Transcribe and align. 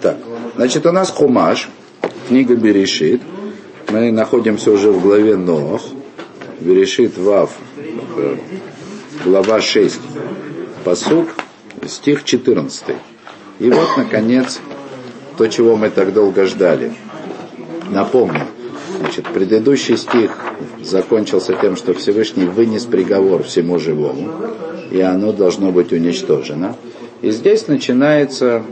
Так, 0.00 0.16
значит, 0.56 0.86
у 0.86 0.92
нас 0.92 1.10
Хумаш, 1.10 1.68
книга 2.28 2.54
Берешит. 2.54 3.20
Мы 3.90 4.10
находимся 4.10 4.70
уже 4.70 4.90
в 4.90 5.02
главе 5.02 5.36
Ноах. 5.36 5.82
Берешит 6.60 7.18
Вав, 7.18 7.50
э, 8.16 8.36
глава 9.24 9.60
6, 9.60 10.00
посук, 10.84 11.28
стих 11.86 12.24
14. 12.24 12.96
И 13.58 13.70
вот, 13.70 13.88
наконец, 13.98 14.60
то, 15.36 15.46
чего 15.48 15.76
мы 15.76 15.90
так 15.90 16.14
долго 16.14 16.46
ждали. 16.46 16.92
Напомню, 17.90 18.46
значит, 19.00 19.26
предыдущий 19.26 19.98
стих 19.98 20.38
закончился 20.82 21.54
тем, 21.54 21.76
что 21.76 21.92
Всевышний 21.92 22.44
вынес 22.44 22.86
приговор 22.86 23.42
всему 23.42 23.78
живому, 23.78 24.30
и 24.90 25.00
оно 25.00 25.32
должно 25.32 25.72
быть 25.72 25.92
уничтожено. 25.92 26.76
И 27.20 27.30
здесь 27.30 27.68
начинается 27.68 28.62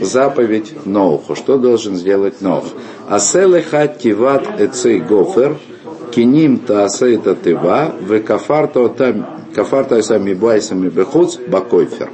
заповедь 0.00 0.86
Ноуху. 0.86 1.34
Что 1.34 1.58
должен 1.58 1.96
сделать 1.96 2.40
Ноух? 2.40 2.64
Аселеха 3.08 3.88
тиват 3.88 4.60
эцей 4.60 5.00
гофер, 5.00 5.56
киним 6.12 6.58
таасейта 6.58 7.34
тыва, 7.34 7.94
в 8.00 8.20
кафарта 8.20 9.26
кафарта 9.54 10.02
сами 10.02 10.34
байсами 10.34 10.88
бехуц 10.88 11.36
бакойфер. 11.36 12.10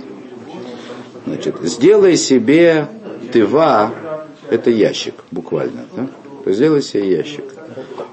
Значит, 1.27 1.57
сделай 1.63 2.17
себе 2.17 2.89
тыва, 3.33 3.93
это 4.49 4.71
ящик, 4.71 5.15
буквально. 5.31 5.87
Да? 5.97 6.09
Сделай 6.53 6.83
себе 6.83 7.11
ящик. 7.11 7.45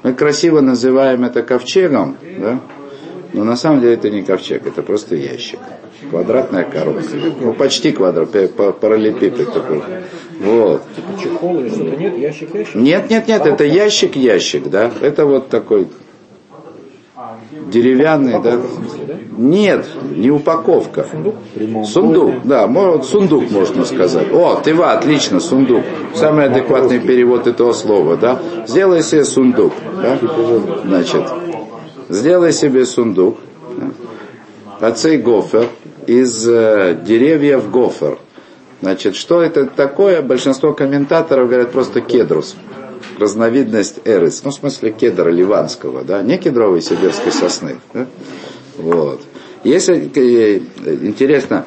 Мы 0.02 0.14
красиво 0.14 0.59
называем 0.59 1.23
это 1.23 1.44
ковчегом, 1.44 2.17
да? 2.40 2.59
Но 3.34 3.44
на 3.44 3.55
самом 3.55 3.82
деле 3.82 3.96
это 3.96 4.10
не 4.10 4.22
ковчег, 4.22 4.66
это 4.68 4.82
просто 4.82 5.16
ящик. 5.16 5.60
Квадратная 6.10 6.64
коробка. 6.64 7.04
Ну, 7.42 7.54
почти 7.54 7.92
квадрат, 7.92 8.30
параллелепипед 8.80 9.52
такой. 9.52 9.82
Вот. 10.40 10.84
Чехол 11.22 11.59
или 11.59 11.70
что-то 11.70 11.96
нет? 11.96 12.18
Ящик, 12.18 12.54
ящик? 12.54 12.76
Нет, 12.76 13.09
нет, 13.09 13.28
нет, 13.28 13.46
это 13.46 13.64
ящик, 13.64 14.16
ящик, 14.16 14.70
да. 14.70 14.92
Это 15.02 15.25
вот 15.25 15.50
такой 15.50 15.88
деревянный, 17.72 18.42
да? 18.42 18.59
Нет, 19.36 19.88
не 20.16 20.30
упаковка. 20.30 21.08
Сундук? 21.12 21.86
Сундук, 21.86 22.34
да, 22.44 22.68
вот 22.68 23.06
сундук 23.06 23.50
можно 23.50 23.84
сказать. 23.86 24.31
О, 24.31 24.62
ты 24.64 24.75
ва, 24.75 24.92
отлично, 24.92 25.40
сундук. 25.40 25.84
Самый 26.14 26.45
адекватный 26.45 27.00
перевод 27.00 27.47
этого 27.47 27.73
слова, 27.73 28.16
да? 28.16 28.40
Сделай 28.68 29.02
себе 29.02 29.25
сундук, 29.25 29.73
да? 30.02 30.20
Значит, 30.86 31.23
сделай 32.14 32.53
себе 32.53 32.86
сундук. 32.86 33.38
Отцей 34.80 35.17
гофер 35.17 35.67
из 36.08 36.47
э, 36.47 36.97
деревьев 37.06 37.69
гофер. 37.69 38.19
Значит, 38.81 39.16
что 39.16 39.42
это 39.42 39.66
такое? 39.66 40.22
Большинство 40.22 40.73
комментаторов 40.73 41.47
говорят 41.47 41.72
просто 41.72 42.02
кедрус 42.02 42.56
разновидность 43.17 44.00
эрис, 44.06 44.41
ну, 44.44 44.52
в 44.52 44.53
смысле 44.53 44.91
кедра 44.91 45.30
ливанского, 45.30 46.03
да, 46.03 46.22
не 46.22 46.38
кедровой 46.38 46.81
сибирской 46.81 47.31
сосны. 47.31 47.78
Да? 47.94 48.08
Вот. 48.78 49.22
Если 49.64 50.11
э, 50.14 50.59
интересно, 51.03 51.66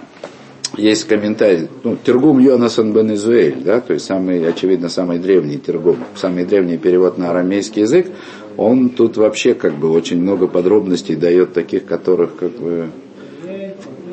есть 0.76 1.04
комментарий, 1.04 1.68
ну, 1.84 1.96
Тергум 1.96 2.38
Йонасан 2.38 2.92
бен 2.92 3.14
Изуэль, 3.14 3.62
да, 3.62 3.80
то 3.80 3.94
есть 3.94 4.04
самый, 4.04 4.46
очевидно, 4.46 4.88
самый 4.88 5.18
древний 5.18 5.58
Тергум, 5.58 5.98
самый 6.14 6.44
древний 6.44 6.76
перевод 6.76 7.16
на 7.16 7.30
арамейский 7.30 7.82
язык, 7.82 8.08
он 8.56 8.90
тут 8.90 9.16
вообще 9.16 9.54
как 9.54 9.74
бы 9.74 9.90
очень 9.90 10.20
много 10.20 10.46
подробностей 10.46 11.16
дает 11.16 11.52
таких, 11.52 11.86
которых 11.86 12.36
как 12.36 12.52
бы 12.52 12.88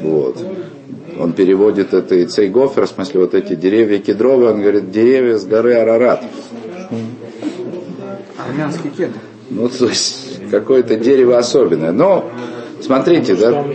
вот. 0.01 0.37
Он 1.19 1.31
переводит 1.33 1.93
это 1.93 2.15
и 2.15 2.25
цейгофер, 2.25 2.87
в 2.87 2.89
смысле 2.89 3.21
вот 3.21 3.35
эти 3.35 3.55
деревья 3.55 3.99
кедровые, 3.99 4.51
он 4.51 4.61
говорит, 4.61 4.91
деревья 4.91 5.37
с 5.37 5.45
горы 5.45 5.75
Арарат. 5.75 6.23
Армянский 8.37 8.89
кедр. 8.89 9.19
Ну, 9.49 9.69
то 9.69 9.85
есть, 9.85 10.49
какое-то 10.49 10.95
дерево 10.95 11.37
особенное. 11.37 11.91
Но, 11.91 12.31
смотрите, 12.81 13.35
да, 13.35 13.65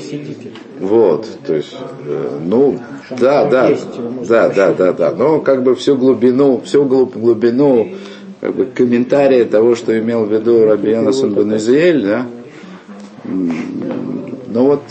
вот, 0.80 1.26
то 1.46 1.54
есть, 1.54 1.76
э, 2.04 2.38
ну, 2.44 2.80
да, 3.18 3.46
да, 3.46 3.70
да, 4.28 4.48
да, 4.48 4.72
да, 4.72 4.92
да, 4.92 5.10
но 5.12 5.40
как 5.40 5.62
бы 5.62 5.74
всю 5.74 5.96
глубину, 5.96 6.60
всю 6.64 6.84
глубину 6.84 7.94
как 8.40 8.54
бы, 8.54 8.66
комментария 8.66 9.44
того, 9.44 9.74
что 9.74 9.98
имел 9.98 10.24
в 10.24 10.32
виду 10.32 10.64
Раби 10.64 10.90
Йонасон 10.90 11.34
Бенезиэль, 11.34 12.02
да, 12.02 12.26
ну 13.24 14.64
вот, 14.64 14.82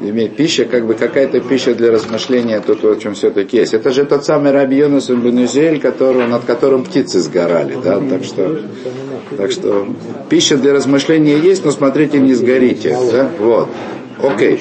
иметь 0.00 0.36
пища, 0.36 0.64
как 0.64 0.86
бы 0.86 0.94
какая-то 0.94 1.40
пища 1.40 1.74
для 1.74 1.92
размышления, 1.92 2.60
то, 2.60 2.74
то, 2.74 2.92
о 2.92 2.96
чем 2.96 3.14
все-таки 3.14 3.58
есть. 3.58 3.74
Это 3.74 3.90
же 3.90 4.04
тот 4.04 4.24
самый 4.24 4.52
Раби 4.52 4.76
Йонас 4.76 5.08
Бенузель, 5.08 5.80
который, 5.80 6.26
над 6.26 6.44
которым 6.44 6.84
птицы 6.84 7.20
сгорали, 7.20 7.76
да, 7.82 8.00
так 8.00 8.24
что, 8.24 8.60
так 9.36 9.50
что 9.50 9.86
пища 10.28 10.56
для 10.56 10.72
размышления 10.72 11.38
есть, 11.38 11.64
но 11.64 11.70
смотрите, 11.70 12.18
не 12.18 12.34
сгорите, 12.34 12.96
да, 13.12 13.30
вот. 13.38 13.68
Окей, 14.22 14.60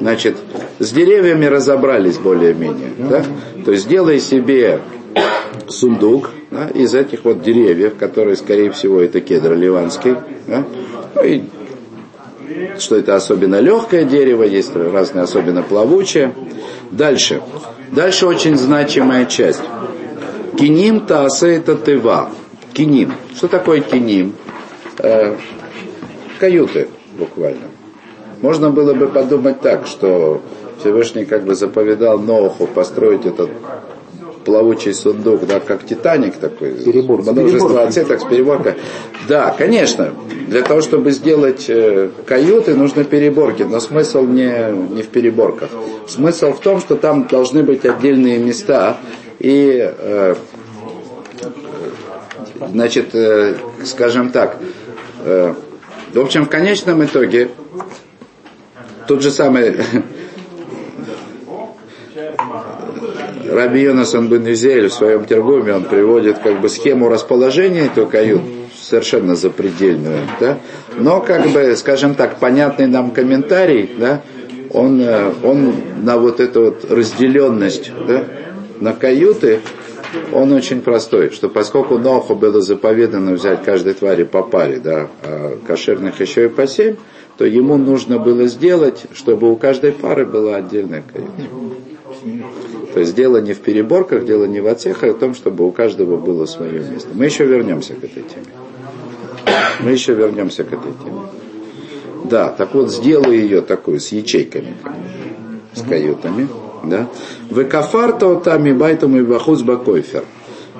значит, 0.00 0.36
с 0.78 0.90
деревьями 0.90 1.46
разобрались 1.46 2.18
более-менее, 2.18 2.92
да, 2.98 3.24
то 3.64 3.72
есть 3.72 3.84
сделай 3.84 4.20
себе 4.20 4.80
сундук 5.72 6.30
да, 6.50 6.68
из 6.68 6.94
этих 6.94 7.24
вот 7.24 7.42
деревьев, 7.42 7.96
которые, 7.96 8.36
скорее 8.36 8.70
всего, 8.70 9.00
это 9.00 9.20
кедр 9.20 9.54
ливанский, 9.54 10.16
да, 10.46 10.64
ну 11.14 11.22
и 11.24 11.42
что 12.78 12.96
это 12.96 13.16
особенно 13.16 13.60
легкое 13.60 14.04
дерево, 14.04 14.42
есть 14.42 14.74
разные 14.74 15.24
особенно 15.24 15.62
плавучие. 15.62 16.34
Дальше. 16.90 17.40
Дальше 17.90 18.26
очень 18.26 18.56
значимая 18.56 19.26
часть. 19.26 19.62
Киним 20.58 21.06
таасе 21.06 21.56
это 21.56 21.76
тыва. 21.76 22.30
Киним. 22.72 23.12
Что 23.34 23.48
такое 23.48 23.80
киним? 23.80 24.34
Э, 24.98 25.36
каюты, 26.38 26.88
буквально. 27.18 27.68
Можно 28.40 28.70
было 28.70 28.92
бы 28.94 29.08
подумать 29.08 29.60
так, 29.60 29.86
что 29.86 30.42
Всевышний 30.80 31.24
как 31.24 31.44
бы 31.44 31.54
заповедал 31.54 32.18
Ноху 32.18 32.66
построить 32.66 33.24
этот 33.24 33.50
плавучий 34.44 34.94
сундук, 34.94 35.46
да, 35.46 35.60
как 35.60 35.84
Титаник 35.84 36.36
такой, 36.36 36.72
Перебор, 36.72 37.22
множество 37.22 37.82
отсеток 37.82 38.20
с 38.20 38.24
переборкой. 38.24 38.74
Да, 39.28 39.54
конечно, 39.56 40.12
для 40.48 40.62
того, 40.62 40.80
чтобы 40.80 41.10
сделать 41.12 41.66
э, 41.68 42.10
каюты, 42.26 42.74
нужны 42.74 43.04
переборки, 43.04 43.62
но 43.62 43.80
смысл 43.80 44.22
не, 44.24 44.72
не 44.94 45.02
в 45.02 45.08
переборках. 45.08 45.70
Смысл 46.08 46.52
в 46.52 46.60
том, 46.60 46.80
что 46.80 46.96
там 46.96 47.26
должны 47.26 47.62
быть 47.62 47.84
отдельные 47.84 48.38
места, 48.38 48.98
и, 49.38 49.92
э, 49.98 50.34
значит, 52.70 53.14
э, 53.14 53.56
скажем 53.84 54.30
так, 54.30 54.58
э, 55.24 55.54
в 56.12 56.20
общем, 56.20 56.44
в 56.44 56.48
конечном 56.48 57.04
итоге, 57.04 57.48
тот 59.08 59.22
же 59.22 59.30
самый 59.30 59.76
Раби 63.52 63.82
Йонасан 63.82 64.28
бен 64.28 64.44
в 64.44 64.92
своем 64.92 65.24
тергоме, 65.26 65.74
он 65.74 65.84
приводит 65.84 66.38
как 66.38 66.60
бы 66.60 66.68
схему 66.68 67.08
расположения 67.08 67.86
этих 67.86 68.08
кают, 68.08 68.40
совершенно 68.80 69.36
запредельную, 69.36 70.20
да? 70.40 70.58
но 70.96 71.20
как 71.20 71.48
бы, 71.48 71.76
скажем 71.76 72.14
так, 72.14 72.38
понятный 72.38 72.86
нам 72.86 73.10
комментарий, 73.10 73.90
да, 73.98 74.22
он, 74.70 75.00
э, 75.00 75.32
он 75.42 75.74
на 76.02 76.16
вот 76.16 76.40
эту 76.40 76.64
вот 76.64 76.90
разделенность 76.90 77.92
да, 78.06 78.24
на 78.80 78.94
каюты, 78.94 79.60
он 80.32 80.52
очень 80.52 80.80
простой, 80.80 81.30
что 81.30 81.48
поскольку 81.48 81.98
Ноху 81.98 82.34
было 82.34 82.60
заповедано 82.60 83.32
взять 83.32 83.62
каждой 83.64 83.94
твари 83.94 84.24
по 84.24 84.42
паре, 84.42 84.78
да, 84.78 85.08
а 85.22 85.58
кошерных 85.66 86.20
еще 86.20 86.46
и 86.46 86.48
по 86.48 86.66
семь, 86.66 86.96
то 87.36 87.44
ему 87.44 87.76
нужно 87.76 88.18
было 88.18 88.46
сделать, 88.46 89.04
чтобы 89.12 89.50
у 89.50 89.56
каждой 89.56 89.92
пары 89.92 90.24
была 90.26 90.56
отдельная 90.56 91.02
каюта. 91.02 91.42
То 92.92 93.00
есть 93.00 93.14
дело 93.14 93.38
не 93.38 93.54
в 93.54 93.60
переборках, 93.60 94.24
дело 94.24 94.44
не 94.44 94.60
в 94.60 94.66
отцехах, 94.66 95.10
а 95.10 95.12
в 95.14 95.18
том, 95.18 95.34
чтобы 95.34 95.66
у 95.66 95.72
каждого 95.72 96.16
было 96.16 96.44
свое 96.46 96.80
место. 96.80 97.08
Мы 97.14 97.24
еще 97.24 97.44
вернемся 97.44 97.94
к 97.94 98.04
этой 98.04 98.22
теме. 98.22 98.46
Мы 99.80 99.92
еще 99.92 100.14
вернемся 100.14 100.64
к 100.64 100.72
этой 100.72 100.92
теме. 101.02 101.20
Да, 102.24 102.48
так 102.50 102.74
вот, 102.74 102.90
сделаю 102.90 103.38
ее 103.38 103.62
такую, 103.62 103.98
с 103.98 104.12
ячейками, 104.12 104.74
с 105.74 105.82
каютами. 105.82 106.48
Да? 106.84 107.08
Векафарта 107.50 108.30
отами 108.32 108.72
байтам 108.72 109.16
и 109.16 109.22
вахуз 109.22 109.62
бакойфер. 109.62 110.24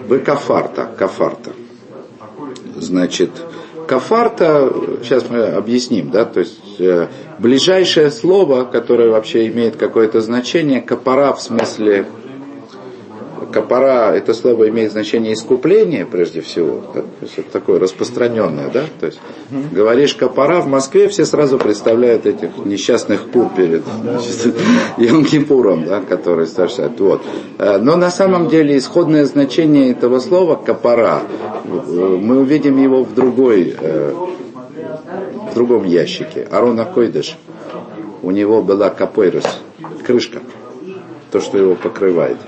Векафарта, 0.09 0.91
кафарта. 0.99 1.53
Значит, 2.77 3.31
кафарта, 3.87 4.73
сейчас 5.03 5.29
мы 5.29 5.45
объясним, 5.45 6.11
да, 6.11 6.25
то 6.25 6.41
есть 6.41 6.81
э, 6.81 7.09
ближайшее 7.39 8.11
слово, 8.11 8.65
которое 8.65 9.11
вообще 9.11 9.47
имеет 9.49 9.77
какое-то 9.77 10.21
значение, 10.21 10.81
капара 10.81 11.33
в 11.33 11.41
смысле 11.41 12.07
капара, 13.53 14.13
это 14.15 14.35
слово 14.35 14.69
имеет 14.71 14.93
значение 14.93 15.35
искупления 15.35 16.07
прежде 16.07 16.41
всего. 16.41 16.83
Да? 16.95 17.03
То 17.03 17.09
есть 17.23 17.39
это 17.39 17.51
такое 17.53 17.79
распространенное, 17.79 18.71
да? 18.71 18.85
То 18.99 19.07
есть 19.07 19.21
говоришь 19.71 20.15
капара 20.15 20.61
в 20.61 20.67
Москве, 20.67 21.09
все 21.09 21.25
сразу 21.25 21.59
представляют 21.59 22.27
этих 22.27 22.51
несчастных 22.65 23.31
кур 23.31 23.51
перед 23.57 23.83
Йом-Кипуром, 24.97 25.87
да, 25.87 26.01
которые 26.01 26.47
совершают. 26.47 26.99
Вот. 27.01 27.23
Э, 27.59 27.79
но 27.79 27.97
на 27.97 28.11
самом 28.11 28.49
деле 28.49 28.77
исходное 28.79 29.25
значение 29.27 29.93
этого 29.93 30.19
слова 30.19 30.57
капара, 30.57 31.23
мы 31.65 32.41
увидим 32.41 32.83
его 32.83 33.05
в 33.05 33.15
другой, 33.15 33.75
э, 33.79 34.15
в 35.51 35.55
другом 35.55 35.85
ящике. 35.85 36.49
Арона 36.51 36.85
Койдыш. 36.85 37.37
У 38.23 38.31
него 38.31 38.63
была 38.63 38.89
капойрос, 38.89 39.61
крышка, 40.07 40.39
то, 41.33 41.41
что 41.41 41.59
его 41.59 41.75
покрывает. 41.75 42.39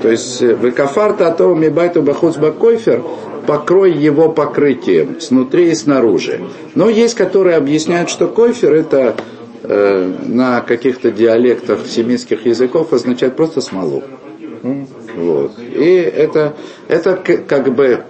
То 0.00 0.10
есть 0.10 0.42
э, 0.42 0.54
векафарта 0.54 1.28
атова 1.28 1.54
мибайту 1.54 2.02
бахуц 2.02 2.36
бакойфер, 2.36 3.02
покрой 3.46 3.92
его 3.92 4.28
покрытием 4.28 5.20
снутри 5.20 5.70
и 5.70 5.74
снаружи. 5.74 6.40
Но 6.74 6.88
есть, 6.88 7.14
которые 7.14 7.56
объясняют, 7.56 8.10
что 8.10 8.28
койфер 8.28 8.74
это 8.74 9.16
э, 9.62 10.12
на 10.26 10.60
каких-то 10.60 11.10
диалектах 11.10 11.86
семитских 11.86 12.46
языков 12.46 12.92
означает 12.92 13.36
просто 13.36 13.60
смолу. 13.60 14.02
Вот. 15.16 15.52
И 15.58 15.94
это, 15.94 16.54
это 16.88 17.16
как 17.16 17.74
бы 17.74 18.04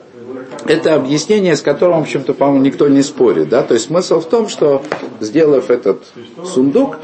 это 0.66 0.94
объяснение, 0.94 1.56
с 1.56 1.62
которым, 1.62 1.98
в 1.98 2.02
общем-то, 2.02 2.34
по-моему, 2.34 2.64
никто 2.64 2.88
не 2.88 3.02
спорит. 3.02 3.48
Да? 3.48 3.62
То 3.62 3.74
есть 3.74 3.86
смысл 3.86 4.20
в 4.20 4.28
том, 4.28 4.48
что, 4.48 4.82
сделав 5.20 5.70
этот 5.70 6.02
сундук, 6.44 6.98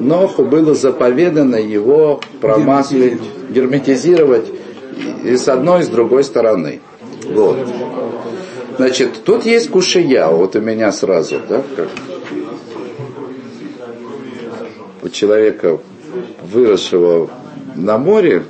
Ноху 0.00 0.44
было 0.44 0.74
заповедано 0.74 1.56
его 1.56 2.20
промаслить, 2.40 3.20
герметизировать 3.50 4.46
и 5.24 5.36
с 5.36 5.48
одной, 5.48 5.80
и 5.80 5.82
с 5.84 5.88
другой 5.88 6.24
стороны. 6.24 6.80
Вот. 7.24 7.58
Значит, 8.76 9.24
тут 9.24 9.46
есть 9.46 9.70
кушия, 9.70 10.28
вот 10.28 10.54
у 10.54 10.60
меня 10.60 10.92
сразу, 10.92 11.40
да, 11.48 11.62
как 11.76 11.88
у 15.02 15.08
человека, 15.08 15.78
выросшего 16.42 17.30
на 17.74 17.96
море, 17.96 18.44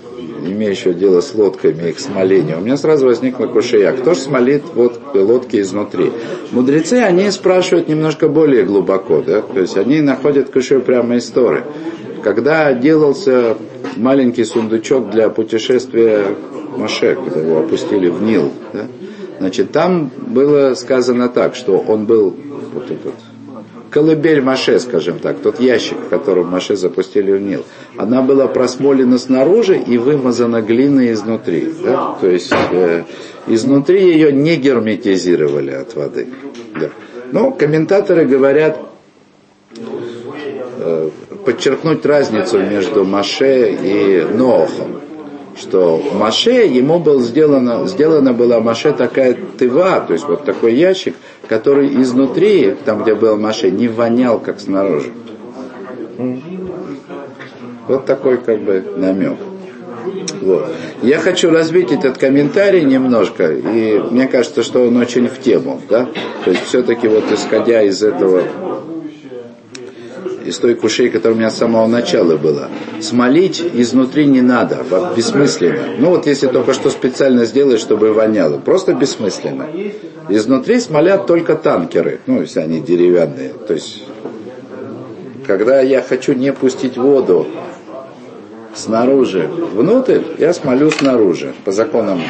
имеющего 0.44 0.94
дело 0.94 1.20
с 1.20 1.34
лодками, 1.34 1.90
их 1.90 2.00
смолением, 2.00 2.58
у 2.58 2.60
меня 2.62 2.76
сразу 2.76 3.06
возникла 3.06 3.46
кушия. 3.46 3.92
Кто 3.92 4.14
же 4.14 4.20
смолит 4.20 4.62
вот 4.74 5.00
лодки 5.14 5.60
изнутри? 5.60 6.12
Мудрецы, 6.52 6.94
они 6.94 7.30
спрашивают 7.30 7.88
немножко 7.88 8.28
более 8.28 8.64
глубоко, 8.64 9.22
да? 9.22 9.42
то 9.42 9.60
есть 9.60 9.76
они 9.76 10.00
находят 10.00 10.50
кушию 10.50 10.82
прямо 10.82 11.16
из 11.16 11.26
Торы. 11.26 11.64
Когда 12.22 12.72
делался 12.72 13.56
маленький 13.96 14.44
сундучок 14.44 15.10
для 15.10 15.28
путешествия 15.30 16.36
Маше, 16.76 17.16
когда 17.16 17.40
его 17.40 17.58
опустили 17.58 18.08
в 18.08 18.22
Нил, 18.22 18.52
да? 18.72 18.86
значит, 19.38 19.72
там 19.72 20.10
было 20.26 20.74
сказано 20.74 21.28
так, 21.28 21.54
что 21.54 21.78
он 21.78 22.06
был 22.06 22.36
вот 22.74 22.90
этот 22.90 23.14
колыбель 23.90 24.40
Маше, 24.40 24.78
скажем 24.78 25.18
так, 25.18 25.38
тот 25.40 25.60
ящик, 25.60 25.98
в 25.98 26.08
котором 26.08 26.48
Маше 26.48 26.76
запустили 26.76 27.32
в 27.32 27.40
Нил, 27.40 27.64
она 27.96 28.22
была 28.22 28.46
просмолена 28.46 29.18
снаружи 29.18 29.78
и 29.78 29.98
вымазана 29.98 30.62
глиной 30.62 31.12
изнутри. 31.12 31.72
Да? 31.84 32.16
То 32.20 32.28
есть 32.28 32.52
э, 32.72 33.04
изнутри 33.46 34.12
ее 34.12 34.32
не 34.32 34.56
герметизировали 34.56 35.70
от 35.70 35.94
воды. 35.94 36.28
Да. 36.78 36.90
Но 37.32 37.50
комментаторы 37.50 38.24
говорят, 38.24 38.78
э, 40.78 41.10
подчеркнуть 41.44 42.04
разницу 42.04 42.58
между 42.58 43.04
Маше 43.04 43.70
и 43.70 44.26
Ноохом 44.34 45.00
что 45.56 46.02
Маше, 46.14 46.66
ему 46.66 46.98
был 46.98 47.20
сделано, 47.20 47.86
сделана 47.86 48.32
была 48.32 48.60
Маше 48.60 48.92
такая 48.92 49.36
тыва, 49.58 50.04
то 50.06 50.12
есть 50.12 50.26
вот 50.26 50.44
такой 50.44 50.74
ящик, 50.74 51.14
который 51.48 51.88
изнутри, 52.02 52.74
там 52.84 53.02
где 53.02 53.14
был 53.14 53.36
Маше, 53.36 53.70
не 53.70 53.88
вонял, 53.88 54.38
как 54.38 54.60
снаружи. 54.60 55.12
Вот 57.88 58.04
такой 58.04 58.38
как 58.38 58.60
бы 58.60 58.84
намек. 58.96 59.38
Вот. 60.40 60.68
Я 61.02 61.18
хочу 61.18 61.50
развить 61.50 61.92
этот 61.92 62.18
комментарий 62.18 62.84
немножко, 62.84 63.50
и 63.50 63.98
мне 63.98 64.26
кажется, 64.28 64.62
что 64.62 64.86
он 64.86 64.96
очень 64.96 65.28
в 65.28 65.40
тему. 65.40 65.80
Да? 65.88 66.08
То 66.44 66.50
есть 66.50 66.64
все-таки 66.64 67.08
вот 67.08 67.24
исходя 67.32 67.82
из 67.82 68.02
этого 68.02 68.42
из 70.46 70.58
той 70.58 70.74
кушей, 70.74 71.10
которая 71.10 71.34
у 71.34 71.38
меня 71.38 71.50
с 71.50 71.56
самого 71.56 71.86
начала 71.86 72.36
была. 72.36 72.68
Смолить 73.00 73.62
изнутри 73.74 74.26
не 74.26 74.40
надо, 74.40 74.84
бессмысленно. 75.16 75.96
Ну 75.98 76.10
вот 76.10 76.26
если 76.26 76.46
только 76.46 76.72
что 76.72 76.90
специально 76.90 77.44
сделать, 77.44 77.80
чтобы 77.80 78.12
воняло, 78.12 78.58
просто 78.58 78.94
бессмысленно. 78.94 79.68
Изнутри 80.28 80.80
смолят 80.80 81.26
только 81.26 81.54
танкеры, 81.54 82.20
ну 82.26 82.40
если 82.40 82.60
они 82.60 82.80
деревянные. 82.80 83.52
То 83.66 83.74
есть, 83.74 84.04
когда 85.46 85.80
я 85.80 86.02
хочу 86.02 86.32
не 86.32 86.52
пустить 86.52 86.96
воду 86.96 87.46
снаружи 88.74 89.48
внутрь, 89.48 90.20
я 90.38 90.52
смолю 90.52 90.90
снаружи, 90.90 91.54
по 91.64 91.72
законам 91.72 92.20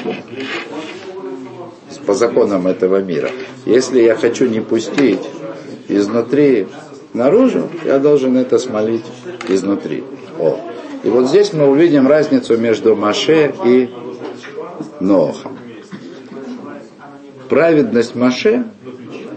по 2.06 2.14
законам 2.14 2.66
этого 2.68 3.02
мира. 3.02 3.30
Если 3.66 4.00
я 4.00 4.14
хочу 4.14 4.46
не 4.46 4.60
пустить 4.60 5.20
изнутри 5.88 6.68
наружу, 7.16 7.68
я 7.84 7.98
должен 7.98 8.36
это 8.36 8.58
смолить 8.58 9.04
изнутри. 9.48 10.04
О. 10.38 10.58
И 11.02 11.08
вот 11.08 11.28
здесь 11.28 11.52
мы 11.52 11.66
увидим 11.68 12.06
разницу 12.06 12.56
между 12.56 12.94
Маше 12.94 13.52
и 13.64 13.90
Нохом. 15.00 15.56
Праведность 17.48 18.14
Маше 18.14 18.64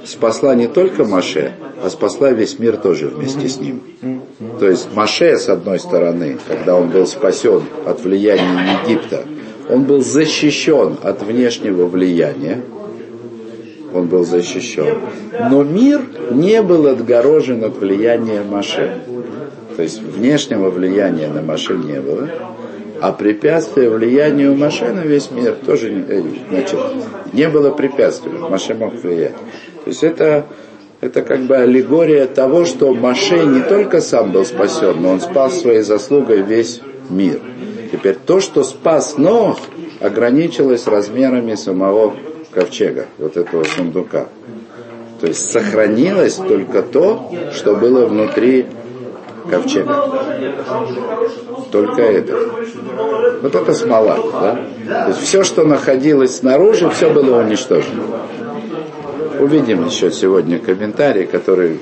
спасла 0.05 0.55
не 0.55 0.67
только 0.67 1.05
Маше, 1.05 1.53
а 1.83 1.89
спасла 1.89 2.31
весь 2.31 2.59
мир 2.59 2.77
тоже 2.77 3.07
вместе 3.07 3.47
с 3.47 3.57
ним. 3.57 3.81
То 4.59 4.69
есть 4.69 4.89
Маше, 4.93 5.37
с 5.37 5.47
одной 5.47 5.79
стороны, 5.79 6.37
когда 6.47 6.75
он 6.75 6.89
был 6.89 7.05
спасен 7.05 7.63
от 7.85 8.01
влияния 8.01 8.79
Египта, 8.83 9.23
он 9.69 9.83
был 9.83 10.01
защищен 10.01 10.97
от 11.03 11.21
внешнего 11.21 11.85
влияния, 11.85 12.63
он 13.93 14.07
был 14.07 14.23
защищен. 14.23 14.97
Но 15.49 15.63
мир 15.63 16.01
не 16.31 16.61
был 16.61 16.87
отгорожен 16.87 17.63
от 17.63 17.77
влияния 17.77 18.41
Маше. 18.43 18.99
То 19.75 19.83
есть 19.83 20.01
внешнего 20.01 20.69
влияния 20.69 21.27
на 21.27 21.41
Маше 21.41 21.73
не 21.75 21.99
было. 21.99 22.29
А 23.01 23.13
препятствия 23.13 23.89
влиянию 23.89 24.55
Маше 24.55 24.91
на 24.91 25.01
весь 25.01 25.31
мир 25.31 25.55
тоже 25.65 26.05
э, 26.07 26.21
значит, 26.49 26.79
не 27.31 27.47
было 27.47 27.71
препятствий. 27.71 28.31
Маше 28.31 28.73
мог 28.73 28.93
влиять. 28.93 29.35
То 29.85 29.87
есть 29.87 30.03
это, 30.03 30.45
это 30.99 31.21
как 31.21 31.41
бы 31.43 31.55
аллегория 31.55 32.25
того, 32.25 32.65
что 32.65 32.93
Маше 32.93 33.45
не 33.45 33.61
только 33.61 34.01
сам 34.01 34.31
был 34.31 34.43
спасен, 34.43 35.01
но 35.01 35.11
он 35.11 35.21
спас 35.21 35.61
своей 35.61 35.81
заслугой 35.81 36.41
весь 36.41 36.81
мир. 37.09 37.39
Теперь 37.91 38.15
то, 38.15 38.41
что 38.41 38.63
спас 38.63 39.17
Нох, 39.17 39.59
ограничилось 39.99 40.87
размерами 40.87 41.55
самого 41.55 42.15
ковчега, 42.51 43.07
вот 43.17 43.37
этого 43.37 43.63
сундука. 43.63 44.27
То 45.19 45.27
есть 45.27 45.51
сохранилось 45.51 46.35
только 46.35 46.81
то, 46.81 47.31
что 47.53 47.75
было 47.75 48.05
внутри 48.05 48.67
ковчега. 49.49 50.05
Только 51.71 52.01
это. 52.01 52.37
Вот 53.41 53.55
это 53.55 53.73
смола. 53.73 54.17
Да? 54.33 55.03
То 55.03 55.07
есть 55.09 55.21
все, 55.21 55.43
что 55.43 55.65
находилось 55.65 56.37
снаружи, 56.37 56.89
все 56.89 57.11
было 57.11 57.41
уничтожено. 57.41 58.03
Увидим 59.39 59.85
еще 59.85 60.11
сегодня 60.11 60.59
комментарий, 60.59 61.25
который 61.25 61.79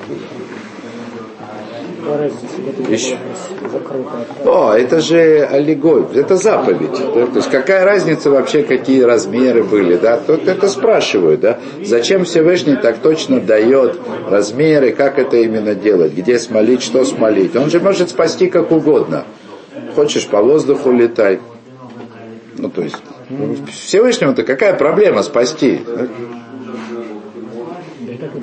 О, 4.45 4.73
это 4.73 4.99
же 5.01 5.45
аллегория, 5.45 6.21
это 6.21 6.35
заповедь. 6.37 6.91
Да? 6.91 7.27
То 7.27 7.35
есть 7.35 7.49
какая 7.49 7.85
разница 7.85 8.29
вообще, 8.29 8.63
какие 8.63 9.01
размеры 9.01 9.63
были, 9.63 9.97
да? 9.97 10.17
Тут 10.17 10.47
это 10.47 10.67
спрашивают, 10.69 11.41
да? 11.41 11.59
Зачем 11.83 12.23
Всевышний 12.25 12.75
так 12.75 12.99
точно 12.99 13.39
дает 13.39 13.99
размеры, 14.29 14.91
как 14.91 15.19
это 15.19 15.37
именно 15.37 15.75
делать, 15.75 16.13
где 16.13 16.39
смолить, 16.39 16.81
что 16.81 17.03
смолить? 17.05 17.55
Он 17.55 17.69
же 17.69 17.79
может 17.79 18.09
спасти 18.09 18.47
как 18.47 18.71
угодно. 18.71 19.25
Хочешь 19.95 20.27
по 20.27 20.41
воздуху 20.41 20.91
летай. 20.91 21.39
Ну, 22.57 22.69
то 22.69 22.81
есть, 22.81 22.95
Всевышнему-то 23.71 24.43
какая 24.43 24.73
проблема 24.73 25.23
спасти? 25.23 25.81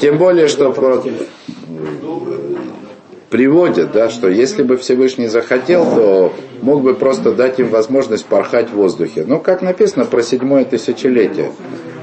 Тем 0.01 0.19
более, 0.19 0.49
что 0.49 0.73
приводят, 3.35 3.91
да, 3.91 4.11
что 4.11 4.29
если 4.29 4.63
бы 4.63 4.77
Всевышний 4.77 5.27
захотел, 5.27 5.85
то 5.85 6.33
мог 6.63 6.83
бы 6.83 6.95
просто 6.95 7.33
дать 7.33 7.59
им 7.59 7.67
возможность 7.67 8.27
порхать 8.27 8.71
в 8.71 8.75
воздухе. 8.75 9.25
Ну, 9.27 9.41
как 9.41 9.61
написано 9.61 10.05
про 10.05 10.23
седьмое 10.23 10.65
тысячелетие. 10.65 11.51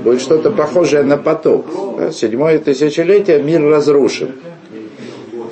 Будет 0.04 0.20
что-то 0.20 0.52
похожее 0.52 1.04
на 1.04 1.16
потоп. 1.16 1.68
Да? 1.98 2.12
Седьмое 2.12 2.60
тысячелетие 2.60 3.42
мир 3.42 3.64
разрушен. 3.64 4.34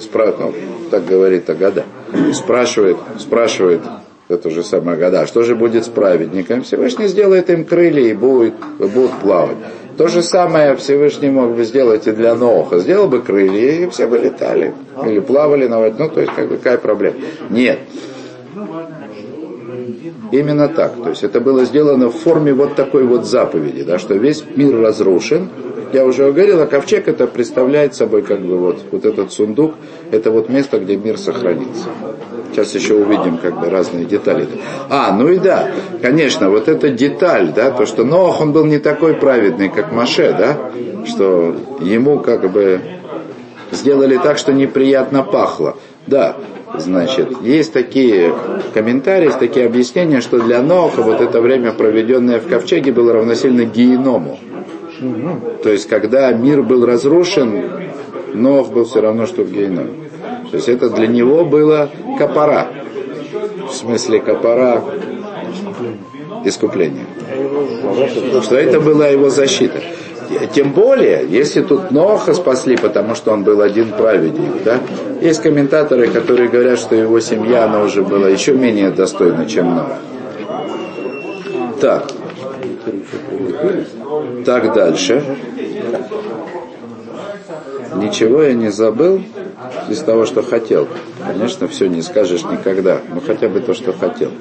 Спра... 0.01 0.35
Ну, 0.37 0.53
так 0.91 1.05
говорит 1.05 1.49
Агада. 1.49 1.85
Спрашивает, 2.33 2.97
спрашивает 3.17 3.79
это 4.27 4.49
же 4.49 4.63
самое 4.63 4.97
года. 4.97 5.25
Что 5.27 5.43
же 5.43 5.55
будет 5.55 5.85
с 5.85 5.87
праведником? 5.87 6.63
Всевышний 6.63 7.07
сделает 7.07 7.49
им 7.49 7.63
крылья 7.63 8.09
и 8.09 8.13
будет, 8.13 8.55
будут 8.79 9.13
плавать. 9.21 9.55
То 9.99 10.07
же 10.07 10.23
самое 10.23 10.77
Всевышний 10.77 11.29
мог 11.29 11.57
бы 11.57 11.65
сделать 11.65 12.07
и 12.07 12.13
для 12.13 12.33
Ноха. 12.33 12.79
Сделал 12.79 13.09
бы 13.09 13.21
крылья, 13.21 13.83
и 13.83 13.89
все 13.89 14.07
бы 14.07 14.17
летали. 14.17 14.73
Или 15.05 15.19
плавали 15.19 15.67
на 15.67 15.79
воде. 15.81 15.95
Ну, 15.99 16.07
то 16.07 16.21
есть, 16.21 16.31
как, 16.33 16.47
какая 16.47 16.77
проблема? 16.77 17.17
Нет. 17.49 17.79
Именно 20.31 20.69
так. 20.69 20.93
То 21.03 21.09
есть 21.09 21.25
это 21.25 21.41
было 21.41 21.65
сделано 21.65 22.07
в 22.07 22.15
форме 22.15 22.53
вот 22.53 22.75
такой 22.75 23.03
вот 23.03 23.25
заповеди, 23.25 23.83
да, 23.83 23.99
что 23.99 24.13
весь 24.13 24.41
мир 24.55 24.79
разрушен. 24.79 25.49
Я 25.91 26.05
уже 26.05 26.31
говорил, 26.31 26.61
а 26.61 26.67
ковчег 26.67 27.07
это 27.07 27.25
представляет 27.25 27.95
собой 27.95 28.21
как 28.21 28.41
бы 28.41 28.57
вот, 28.57 28.79
вот 28.91 29.05
этот 29.05 29.31
сундук, 29.31 29.75
это 30.11 30.29
вот 30.29 30.49
место, 30.49 30.79
где 30.79 30.95
мир 30.95 31.17
сохранится. 31.17 31.89
Сейчас 32.51 32.75
еще 32.75 32.95
увидим 32.95 33.37
как 33.37 33.59
бы 33.59 33.69
разные 33.69 34.05
детали. 34.05 34.47
А, 34.89 35.11
ну 35.15 35.29
и 35.29 35.37
да, 35.37 35.71
конечно, 36.01 36.49
вот 36.49 36.67
эта 36.67 36.89
деталь, 36.89 37.53
да, 37.55 37.71
то, 37.71 37.85
что 37.85 38.03
Нох, 38.03 38.41
он 38.41 38.51
был 38.51 38.65
не 38.65 38.79
такой 38.79 39.15
праведный, 39.15 39.69
как 39.69 39.91
Маше, 39.91 40.35
да, 40.37 40.71
что 41.05 41.55
ему 41.81 42.19
как 42.19 42.51
бы 42.51 42.81
сделали 43.71 44.17
так, 44.17 44.37
что 44.37 44.53
неприятно 44.53 45.23
пахло. 45.23 45.75
Да, 46.07 46.35
Значит, 46.77 47.41
есть 47.41 47.73
такие 47.73 48.33
комментарии, 48.73 49.25
есть 49.25 49.39
такие 49.39 49.65
объяснения, 49.65 50.21
что 50.21 50.39
для 50.39 50.61
Ноха 50.61 51.01
вот 51.01 51.19
это 51.19 51.41
время, 51.41 51.71
проведенное 51.71 52.39
в 52.39 52.47
ковчеге, 52.47 52.91
было 52.91 53.13
равносильно 53.13 53.63
геному. 53.63 54.39
То 55.63 55.69
есть, 55.69 55.87
когда 55.87 56.31
мир 56.31 56.63
был 56.63 56.85
разрушен, 56.85 57.63
Нох 58.33 58.71
был 58.71 58.85
все 58.85 59.01
равно, 59.01 59.25
что 59.25 59.43
в 59.43 59.51
геноме. 59.51 60.09
То 60.51 60.57
есть, 60.57 60.69
это 60.69 60.89
для 60.89 61.07
него 61.07 61.45
было 61.45 61.89
капара. 62.17 62.67
В 63.67 63.73
смысле, 63.73 64.19
капара 64.19 64.83
искупления. 66.45 67.05
Что 68.41 68.55
это 68.55 68.79
была 68.79 69.07
его 69.07 69.29
защита. 69.29 69.79
Тем 70.53 70.73
более, 70.73 71.25
если 71.27 71.61
тут 71.61 71.91
Ноха 71.91 72.33
спасли, 72.33 72.77
потому 72.77 73.15
что 73.15 73.31
он 73.31 73.43
был 73.43 73.61
один 73.61 73.91
праведник, 73.91 74.63
да? 74.63 74.79
Есть 75.21 75.41
комментаторы, 75.41 76.07
которые 76.07 76.49
говорят, 76.49 76.77
что 76.77 76.95
его 76.95 77.19
семья, 77.19 77.65
она 77.65 77.81
уже 77.81 78.03
была 78.03 78.29
еще 78.29 78.53
менее 78.53 78.91
достойна, 78.91 79.47
чем 79.47 79.75
Ноах. 79.75 79.97
Так. 81.81 82.18
Так 84.45 84.73
дальше. 84.73 85.23
Ничего 87.95 88.43
я 88.43 88.53
не 88.53 88.69
забыл 88.69 89.21
из 89.89 89.99
того, 89.99 90.25
что 90.25 90.41
хотел. 90.41 90.87
Конечно, 91.25 91.67
все 91.67 91.87
не 91.87 92.01
скажешь 92.01 92.43
никогда, 92.43 92.99
но 93.13 93.19
хотя 93.19 93.49
бы 93.49 93.59
то, 93.59 93.73
что 93.73 93.93
хотел. 93.93 94.31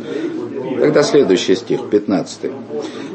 Тогда 0.78 1.02
следующий 1.02 1.56
стих, 1.56 1.88
15. 1.90 2.50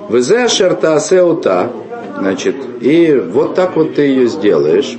Везе 0.09 0.47
шерта 0.47 0.99
сеута, 0.99 1.71
значит, 2.17 2.55
и 2.81 3.13
вот 3.15 3.55
так 3.55 3.75
вот 3.75 3.95
ты 3.95 4.03
ее 4.03 4.27
сделаешь. 4.27 4.97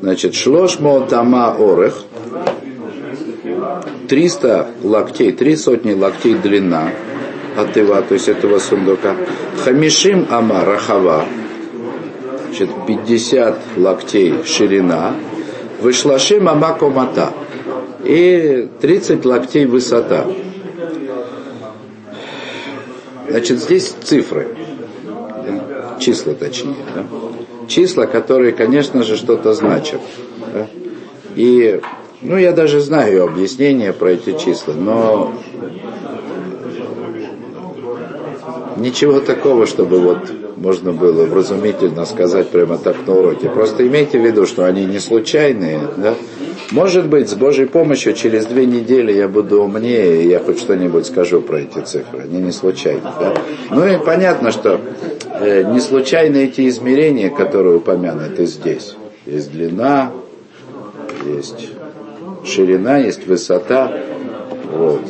Значит, 0.00 0.34
шлош 0.34 0.78
тама 1.08 1.54
орех, 1.58 2.02
300 4.08 4.68
локтей, 4.82 5.32
три 5.32 5.56
сотни 5.56 5.92
локтей 5.92 6.34
длина 6.34 6.90
от 7.56 7.76
Ива, 7.76 8.02
то 8.02 8.14
есть 8.14 8.28
этого 8.28 8.58
сундука. 8.58 9.16
Хамишим 9.64 10.26
ама 10.30 10.64
рахава, 10.64 11.24
значит, 12.46 12.70
50 12.86 13.58
локтей 13.76 14.44
ширина. 14.44 15.14
Вышлашим 15.80 16.48
ама 16.48 16.76
комата 16.78 17.32
и 18.04 18.68
30 18.80 19.24
локтей 19.24 19.66
высота. 19.66 20.26
Значит, 23.28 23.60
здесь 23.60 23.94
цифры, 24.02 24.48
да? 25.04 25.98
числа 25.98 26.34
точнее. 26.34 26.76
Да? 26.94 27.04
Числа, 27.66 28.06
которые, 28.06 28.52
конечно 28.52 29.02
же, 29.02 29.16
что-то 29.16 29.54
значат. 29.54 30.00
Да? 30.52 30.66
И, 31.34 31.80
ну, 32.20 32.36
я 32.36 32.52
даже 32.52 32.80
знаю 32.80 33.24
объяснение 33.24 33.92
про 33.92 34.10
эти 34.10 34.36
числа, 34.36 34.74
но 34.74 35.32
ничего 38.76 39.20
такого, 39.20 39.66
чтобы 39.66 39.98
вот 39.98 40.18
можно 40.56 40.92
было 40.92 41.24
вразумительно 41.26 42.04
сказать 42.04 42.50
прямо 42.50 42.78
так 42.78 42.96
на 43.06 43.14
уроке. 43.14 43.48
Просто 43.48 43.86
имейте 43.86 44.18
в 44.18 44.24
виду, 44.24 44.46
что 44.46 44.64
они 44.64 44.84
не 44.84 44.98
случайные, 44.98 45.80
да? 45.96 46.14
Может 46.70 47.08
быть, 47.08 47.28
с 47.28 47.34
Божьей 47.34 47.66
помощью 47.66 48.14
через 48.14 48.46
две 48.46 48.64
недели 48.64 49.12
я 49.12 49.28
буду 49.28 49.62
умнее, 49.62 50.22
и 50.22 50.28
я 50.28 50.38
хоть 50.38 50.58
что-нибудь 50.58 51.06
скажу 51.06 51.42
про 51.42 51.60
эти 51.60 51.80
цифры. 51.80 52.22
Они 52.22 52.40
не 52.40 52.52
случайны. 52.52 53.02
Да? 53.02 53.34
Ну 53.70 53.86
и 53.86 53.98
понятно, 53.98 54.52
что 54.52 54.80
э, 55.40 55.64
не 55.64 55.80
случайны 55.80 56.44
эти 56.44 56.66
измерения, 56.68 57.28
которые 57.28 57.76
упомянуты 57.76 58.46
здесь. 58.46 58.96
Есть 59.26 59.52
длина, 59.52 60.12
есть 61.26 61.68
ширина, 62.44 62.98
есть 62.98 63.26
высота. 63.26 63.92
Вот. 64.72 65.02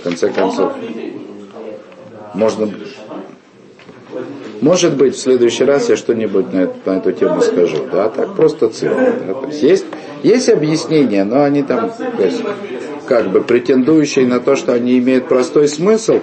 В 0.00 0.02
конце 0.02 0.28
концов, 0.30 0.72
можно 2.34 2.70
может 4.60 4.96
быть, 4.96 5.14
в 5.14 5.20
следующий 5.20 5.64
раз 5.64 5.88
я 5.88 5.96
что-нибудь 5.96 6.52
на, 6.52 6.62
эту, 6.62 6.74
на 6.84 6.96
эту 6.96 7.12
тему 7.12 7.40
скажу. 7.40 7.76
Да, 7.92 8.08
так 8.08 8.34
просто 8.34 8.68
цифры. 8.68 9.12
Да, 9.26 9.34
то 9.34 9.46
есть, 9.46 9.62
есть, 9.62 9.86
есть 10.22 10.48
объяснения, 10.48 11.24
но 11.24 11.44
они 11.44 11.62
там 11.62 11.90
то 12.16 12.24
есть, 12.24 12.42
как 13.06 13.30
бы 13.30 13.40
претендующие 13.40 14.26
на 14.26 14.40
то, 14.40 14.56
что 14.56 14.72
они 14.72 14.98
имеют 14.98 15.28
простой 15.28 15.68
смысл, 15.68 16.20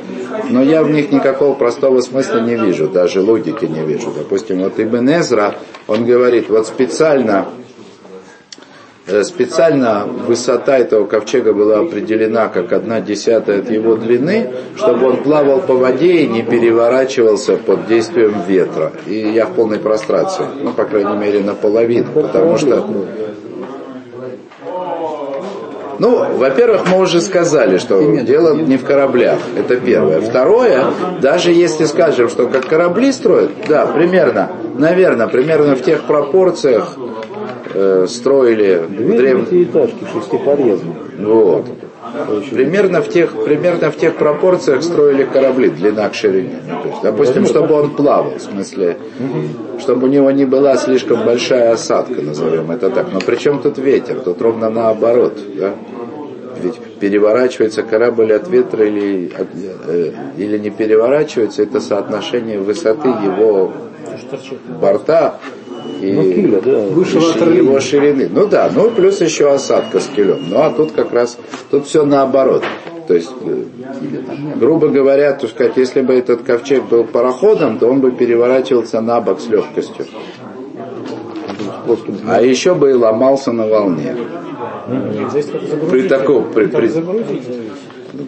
но 0.50 0.62
я 0.62 0.84
в 0.84 0.92
них 0.92 1.12
никакого 1.12 1.56
простого 1.56 2.02
смысла 2.02 2.40
не 2.40 2.56
вижу, 2.56 2.88
даже 2.88 3.22
логики 3.22 3.66
не 3.66 3.86
вижу. 3.86 4.14
Допустим, 4.16 4.60
вот 4.60 4.80
Ибн 4.80 5.10
Эзра, 5.10 5.56
он 5.88 6.06
говорит, 6.06 6.50
вот 6.50 6.68
специально 6.68 7.48
специально 9.24 10.06
высота 10.06 10.78
этого 10.78 11.06
ковчега 11.06 11.54
была 11.54 11.80
определена 11.80 12.48
как 12.48 12.74
одна 12.74 13.02
десятая 13.02 13.60
от 13.60 13.70
его 13.70 13.96
длины, 13.96 14.50
чтобы 14.76 15.08
он 15.08 15.18
плавал 15.18 15.62
по 15.62 15.76
воде 15.76 16.22
и 16.22 16.28
не 16.28 16.42
переворачивался 16.42 17.58
под 17.58 17.88
действием 17.88 18.42
ветра. 18.48 18.92
И 19.06 19.20
я 19.20 19.46
в 19.46 19.54
полной 19.54 19.80
прострации, 19.80 20.46
ну, 20.62 20.72
по 20.72 20.86
крайней 20.86 21.18
мере, 21.18 21.42
наполовину, 21.42 22.12
потому 22.14 22.58
что... 22.58 22.84
Ну, 25.98 26.38
во-первых, 26.38 26.90
мы 26.92 27.00
уже 27.00 27.22
сказали, 27.22 27.78
что 27.78 28.02
дело 28.22 28.54
не 28.56 28.76
в 28.76 28.84
кораблях. 28.84 29.40
Это 29.58 29.78
первое. 29.78 30.20
Второе, 30.20 30.84
даже 31.22 31.52
если 31.52 31.86
скажем, 31.86 32.28
что 32.28 32.48
как 32.48 32.66
корабли 32.66 33.14
строят, 33.14 33.52
да, 33.70 33.86
примерно, 33.86 34.52
наверное, 34.78 35.28
примерно 35.28 35.76
в 35.76 35.84
тех 35.84 36.04
пропорциях, 36.04 36.98
э, 37.76 38.06
строили 38.08 38.82
Две 38.90 39.18
древ... 39.18 39.54
этажки 39.54 40.06
шестиподъездные. 40.14 40.96
Вот. 41.20 41.66
Примерно 42.52 43.02
в, 43.02 43.10
тех, 43.10 43.32
примерно 43.44 43.92
в 43.92 43.98
тех 43.98 44.16
пропорциях 44.16 44.84
строили 44.84 45.24
корабли, 45.24 45.70
длина 45.70 46.08
к 46.10 46.14
ширине. 46.14 46.60
Ну, 46.68 46.82
то 46.82 46.88
есть, 46.88 47.02
допустим, 47.04 47.46
чтобы 47.46 47.74
он 47.76 47.96
плавал, 47.96 48.36
в 48.38 48.42
смысле, 48.42 48.98
чтобы 49.80 50.08
у 50.08 50.10
него 50.10 50.32
не 50.32 50.46
была 50.46 50.78
слишком 50.78 51.26
большая 51.26 51.74
осадка, 51.74 52.22
назовем 52.22 52.72
это 52.72 52.90
так. 52.90 53.08
Но 53.12 53.20
при 53.20 53.36
чем 53.36 53.62
тут 53.62 53.78
ветер? 53.78 54.20
Тут 54.22 54.42
ровно 54.42 54.70
наоборот. 54.70 55.38
Да? 55.58 55.74
Ведь 56.62 56.80
переворачивается 57.00 57.84
корабль 57.84 58.34
от 58.34 58.48
ветра 58.48 58.86
или, 58.86 59.32
от, 59.38 59.48
э, 59.88 60.12
или 60.38 60.58
не 60.58 60.70
переворачивается, 60.70 61.64
это 61.64 61.82
соотношение 61.82 62.60
высоты 62.60 63.10
его 63.10 63.74
борта 64.80 65.36
и 66.02 66.12
ну, 66.12 66.24
киля, 66.24 66.62
да. 66.62 66.80
выше 66.88 67.18
его 67.18 67.80
ширины. 67.80 68.30
Ну 68.32 68.48
да, 68.48 68.70
ну 68.74 68.90
плюс 68.92 69.22
еще 69.22 69.52
осадка 69.52 70.00
с 70.00 70.08
килем. 70.08 70.40
Ну 70.50 70.62
а 70.62 70.72
тут 70.72 70.92
как 70.92 71.14
раз, 71.14 71.38
тут 71.72 71.86
все 71.88 72.06
наоборот. 72.06 72.64
То 73.08 73.14
есть, 73.14 73.32
э, 73.46 73.64
грубо 74.56 74.88
говоря, 74.88 75.34
то 75.34 75.48
сказать, 75.48 75.78
если 75.78 76.02
бы 76.02 76.14
этот 76.14 76.42
ковчег 76.44 76.86
был 76.86 77.04
пароходом, 77.04 77.78
то 77.78 77.88
он 77.88 78.02
бы 78.02 78.12
переворачивался 78.12 79.02
на 79.02 79.22
бок 79.22 79.40
с 79.40 79.48
легкостью. 79.48 80.06
А 82.28 82.42
еще 82.42 82.74
бы 82.74 82.90
и 82.90 82.94
ломался 82.94 83.52
на 83.52 83.68
волне. 83.68 84.16
При 85.90 86.08
таком, 86.08 86.52
при, 86.52 86.66
при, 86.66 86.90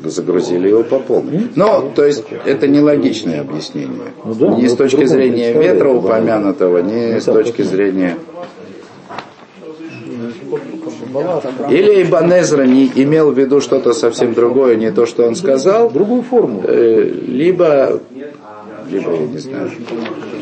загрузили 0.06 0.70
его 0.70 0.84
по 0.84 1.00
полной. 1.00 1.48
Но, 1.56 1.92
то 1.96 2.06
есть, 2.06 2.26
это 2.46 2.68
нелогичное 2.68 3.42
объяснение. 3.42 4.14
Ну, 4.24 4.34
да, 4.34 4.48
ни 4.56 4.68
с 4.68 4.76
точки 4.76 5.06
зрения 5.06 5.54
ветра 5.54 5.90
упомянутого, 5.90 6.80
ни 6.80 7.14
ну, 7.14 7.20
с 7.20 7.24
точки 7.26 7.62
зрения... 7.62 8.18
Или 11.70 12.04
Ибанезра 12.04 12.64
не 12.64 12.92
имел 12.96 13.32
в 13.32 13.38
виду 13.38 13.60
что-то 13.60 13.94
совсем 13.94 14.34
другое, 14.34 14.76
не 14.76 14.92
то, 14.92 15.06
что 15.06 15.26
он 15.26 15.36
сказал. 15.36 15.90
Другую 15.90 16.22
форму. 16.22 16.64
Э, 16.66 17.04
либо, 17.04 18.00
либо, 18.90 19.12
я 19.12 19.28
не 19.28 19.38
знаю, 19.38 19.72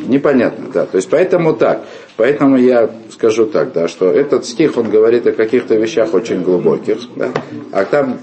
непонятно, 0.07 0.65
да. 0.73 0.85
То 0.85 0.97
есть, 0.97 1.09
поэтому 1.09 1.53
так. 1.53 1.81
Поэтому 2.17 2.57
я 2.57 2.89
скажу 3.11 3.45
так, 3.45 3.73
да, 3.73 3.87
что 3.87 4.09
этот 4.09 4.45
стих, 4.45 4.77
он 4.77 4.89
говорит 4.89 5.27
о 5.27 5.31
каких-то 5.33 5.75
вещах 5.75 6.13
очень 6.13 6.43
глубоких, 6.43 6.99
да, 7.15 7.31
а 7.71 7.83
там 7.83 8.17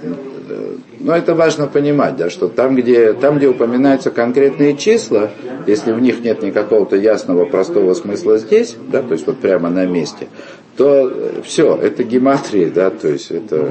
но 1.01 1.17
это 1.17 1.35
важно 1.35 1.67
понимать, 1.67 2.17
да, 2.17 2.31
что 2.31 2.49
там 2.49 2.75
где, 2.77 3.13
там, 3.13 3.39
где 3.39 3.49
упоминаются 3.49 4.11
конкретные 4.11 4.77
числа, 4.77 5.31
если 5.67 5.93
в 5.93 6.01
них 6.01 6.21
нет 6.21 6.43
никакого-то 6.43 6.97
ясного, 6.97 7.45
простого 7.45 7.95
смысла 7.95 8.39
здесь, 8.39 8.77
да, 8.91 9.03
то 9.03 9.13
есть 9.13 9.27
вот 9.27 9.39
прямо 9.39 9.69
на 9.71 9.87
месте, 9.87 10.29
то 10.77 11.11
э, 11.11 11.43
все, 11.45 11.77
это 11.77 12.03
гематрия, 12.03 12.71
да, 12.71 12.91
то 12.91 13.09
есть 13.09 13.31
это... 13.31 13.71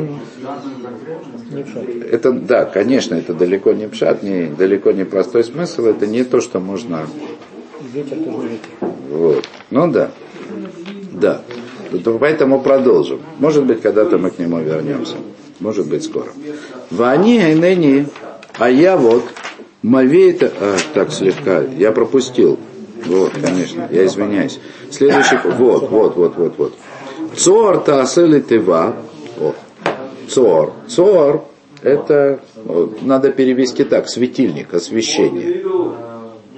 Это, 2.11 2.31
да, 2.31 2.65
конечно, 2.65 3.15
это 3.15 3.33
далеко 3.33 3.73
не 3.73 3.87
пшат, 3.87 4.23
не, 4.23 4.45
далеко 4.47 4.91
не 4.91 5.03
простой 5.03 5.43
смысл, 5.43 5.85
это 5.85 6.07
не 6.07 6.23
то, 6.23 6.41
что 6.41 6.59
можно... 6.59 7.07
Вот. 9.09 9.45
Ну 9.69 9.91
да, 9.91 10.11
да. 11.11 11.41
Поэтому 12.19 12.61
продолжим. 12.61 13.19
Может 13.39 13.65
быть, 13.65 13.81
когда-то 13.81 14.17
мы 14.17 14.31
к 14.31 14.39
нему 14.39 14.59
вернемся. 14.59 15.15
Может 15.61 15.87
быть, 15.87 16.03
скоро. 16.03 16.27
Вани 16.89 17.39
айнени, 17.39 18.07
а 18.57 18.69
я 18.69 18.97
вот, 18.97 19.23
мавейта, 19.83 20.51
а, 20.59 20.77
так 20.95 21.11
слегка, 21.11 21.61
я 21.61 21.91
пропустил. 21.91 22.59
Вот, 23.05 23.31
конечно, 23.33 23.87
я 23.91 24.05
извиняюсь. 24.05 24.59
Следующий, 24.89 25.37
вот, 25.43 25.89
вот, 25.89 26.15
вот, 26.15 26.35
вот, 26.35 26.53
вот. 26.57 26.73
Цор 27.37 27.79
таасели 27.79 28.39
тыва. 28.41 28.95
Цор. 30.27 30.73
Цор 30.87 31.45
это 31.83 32.41
надо 33.01 33.31
перевести 33.31 33.83
так, 33.83 34.07
светильник, 34.09 34.73
освещение. 34.73 35.63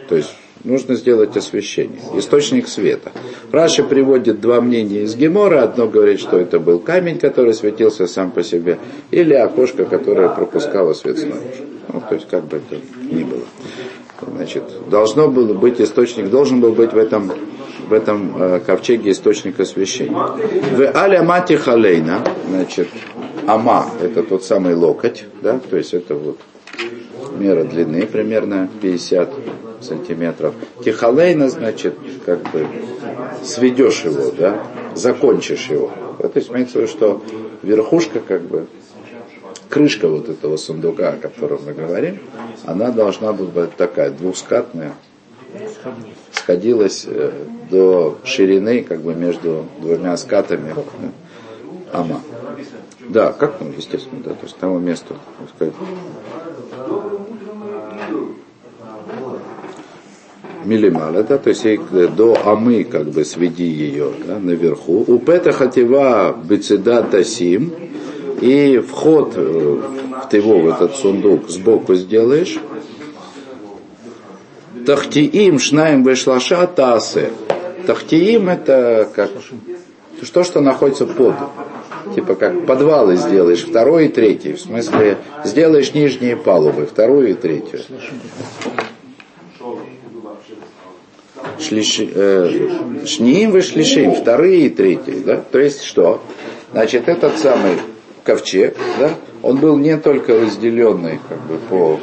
То 0.09 0.15
есть 0.15 0.33
нужно 0.63 0.95
сделать 0.95 1.35
освещение, 1.37 1.99
источник 2.15 2.67
света. 2.67 3.11
Раша 3.51 3.83
приводит 3.83 4.41
два 4.41 4.61
мнения 4.61 5.01
из 5.01 5.15
Гемора. 5.15 5.63
Одно 5.63 5.87
говорит, 5.87 6.19
что 6.19 6.37
это 6.37 6.59
был 6.59 6.79
камень, 6.79 7.19
который 7.19 7.53
светился 7.53 8.07
сам 8.07 8.31
по 8.31 8.43
себе, 8.43 8.79
или 9.11 9.33
окошко, 9.33 9.85
которое 9.85 10.29
пропускало 10.29 10.93
свет 10.93 11.19
снаружи. 11.19 11.63
Ну, 11.91 12.01
то 12.07 12.15
есть, 12.15 12.27
как 12.29 12.45
бы 12.45 12.57
это 12.57 12.81
ни 13.01 13.23
было. 13.23 13.43
Значит, 14.35 14.63
должно 14.89 15.27
было 15.27 15.53
быть 15.53 15.81
источник, 15.81 16.29
должен 16.29 16.61
был 16.61 16.71
быть 16.71 16.93
в 16.93 16.97
этом, 16.97 17.31
в 17.89 17.93
этом 17.93 18.41
э, 18.41 18.59
ковчеге 18.65 19.11
источник 19.11 19.59
освещения. 19.59 20.15
В 20.15 20.95
аля 20.95 21.23
мати 21.23 21.57
халейна, 21.57 22.21
значит, 22.47 22.87
ама, 23.47 23.87
это 24.01 24.23
тот 24.23 24.43
самый 24.43 24.75
локоть, 24.75 25.25
да, 25.41 25.59
то 25.59 25.75
есть 25.75 25.93
это 25.93 26.15
вот 26.15 26.37
мера 27.37 27.63
длины 27.63 28.05
примерно 28.05 28.69
50 28.81 29.29
сантиметров. 29.81 30.55
Тихалейна, 30.83 31.49
значит, 31.49 31.95
как 32.25 32.41
бы 32.51 32.65
сведешь 33.43 34.03
его, 34.03 34.31
да, 34.37 34.63
закончишь 34.95 35.67
его. 35.69 35.91
То 36.19 36.31
есть 36.35 36.49
имеется 36.49 36.77
в 36.77 36.81
виду, 36.81 36.87
что 36.87 37.23
верхушка, 37.61 38.19
как 38.19 38.43
бы, 38.43 38.67
крышка 39.69 40.07
вот 40.07 40.29
этого 40.29 40.57
сундука, 40.57 41.09
о 41.09 41.17
котором 41.17 41.61
мы 41.65 41.73
говорим, 41.73 42.19
она 42.65 42.91
должна 42.91 43.33
быть 43.33 43.75
такая 43.75 44.11
двускатная, 44.11 44.93
сходилась 46.31 47.05
э, 47.07 47.31
до 47.69 48.17
ширины, 48.23 48.83
как 48.83 49.01
бы 49.01 49.13
между 49.13 49.65
двумя 49.79 50.17
скатами 50.17 50.75
ама. 51.93 52.21
Да, 53.09 53.31
как 53.31 53.59
ну, 53.59 53.71
естественно, 53.75 54.21
да, 54.23 54.31
то 54.31 54.43
есть 54.43 54.57
того 54.57 54.79
места, 54.79 55.15
так 55.39 55.49
сказать, 55.55 55.73
милимала, 60.65 61.23
да, 61.23 61.37
то 61.37 61.49
есть 61.49 62.15
до 62.15 62.37
амы 62.45 62.83
как 62.83 63.09
бы 63.09 63.25
сведи 63.25 63.65
ее 63.65 64.11
да, 64.25 64.39
наверху. 64.39 65.03
У 65.07 65.19
пета 65.19 65.51
хатива 65.51 66.35
бецеда 66.43 67.03
тасим, 67.03 67.73
и 68.41 68.79
вход 68.79 69.33
э, 69.35 69.79
в 70.29 70.35
его 70.35 70.59
в 70.59 70.67
этот 70.67 70.95
сундук 70.95 71.49
сбоку 71.49 71.95
сделаешь. 71.95 72.57
Тахтиим 74.85 75.59
шнаем 75.59 76.03
вышлаша 76.03 76.65
тасе. 76.67 77.31
Тахтиим 77.85 78.49
это 78.49 79.09
как 79.15 79.29
что, 80.21 80.43
что 80.43 80.61
находится 80.61 81.05
под. 81.05 81.35
Типа 82.15 82.35
как 82.35 82.65
подвалы 82.65 83.15
сделаешь, 83.15 83.63
второй 83.63 84.05
и 84.05 84.09
третий. 84.09 84.53
В 84.53 84.59
смысле, 84.59 85.17
сделаешь 85.45 85.93
нижние 85.93 86.35
палубы, 86.35 86.85
вторую 86.85 87.29
и 87.29 87.33
третью 87.33 87.79
шлиши, 91.59 92.09
э, 92.13 93.05
шниим 93.05 93.51
вы 93.51 93.61
шлишим, 93.61 94.13
вторые 94.13 94.67
и 94.67 94.69
третьи, 94.69 95.23
да? 95.25 95.37
То 95.51 95.59
есть 95.59 95.83
что? 95.83 96.21
Значит, 96.71 97.07
этот 97.07 97.37
самый 97.37 97.73
ковчег, 98.23 98.75
да, 98.99 99.11
он 99.41 99.57
был 99.57 99.77
не 99.77 99.97
только 99.97 100.39
разделенный 100.39 101.19
как 101.27 101.39
бы 101.41 101.57
по 101.69 101.99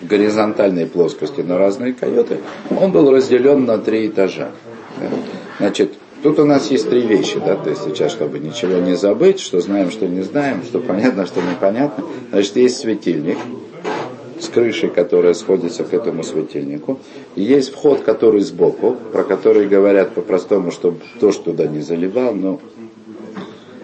горизонтальной 0.00 0.86
плоскости 0.86 1.40
на 1.40 1.58
разные 1.58 1.92
койоты, 1.92 2.38
он 2.70 2.92
был 2.92 3.10
разделен 3.10 3.64
на 3.64 3.78
три 3.78 4.08
этажа. 4.08 4.50
Да? 4.98 5.08
Значит, 5.58 5.94
тут 6.22 6.38
у 6.38 6.44
нас 6.44 6.70
есть 6.70 6.88
три 6.88 7.02
вещи, 7.02 7.38
да, 7.44 7.56
то 7.56 7.70
есть 7.70 7.82
сейчас, 7.84 8.12
чтобы 8.12 8.38
ничего 8.38 8.78
не 8.78 8.96
забыть, 8.96 9.40
что 9.40 9.60
знаем, 9.60 9.90
что 9.90 10.06
не 10.06 10.22
знаем, 10.22 10.62
что 10.64 10.78
понятно, 10.80 11.26
что 11.26 11.40
непонятно. 11.40 12.04
Значит, 12.30 12.56
есть 12.56 12.78
светильник, 12.78 13.38
с 14.40 14.48
крышей, 14.48 14.88
которая 14.88 15.34
сходится 15.34 15.84
к 15.84 15.92
этому 15.92 16.22
светильнику. 16.22 16.98
И 17.36 17.42
есть 17.42 17.72
вход, 17.72 18.00
который 18.02 18.40
сбоку, 18.40 18.96
про 19.12 19.24
который 19.24 19.68
говорят 19.68 20.14
по-простому, 20.14 20.70
чтобы 20.70 20.98
дождь 21.20 21.44
туда 21.44 21.66
не 21.66 21.80
заливал, 21.80 22.34
но 22.34 22.60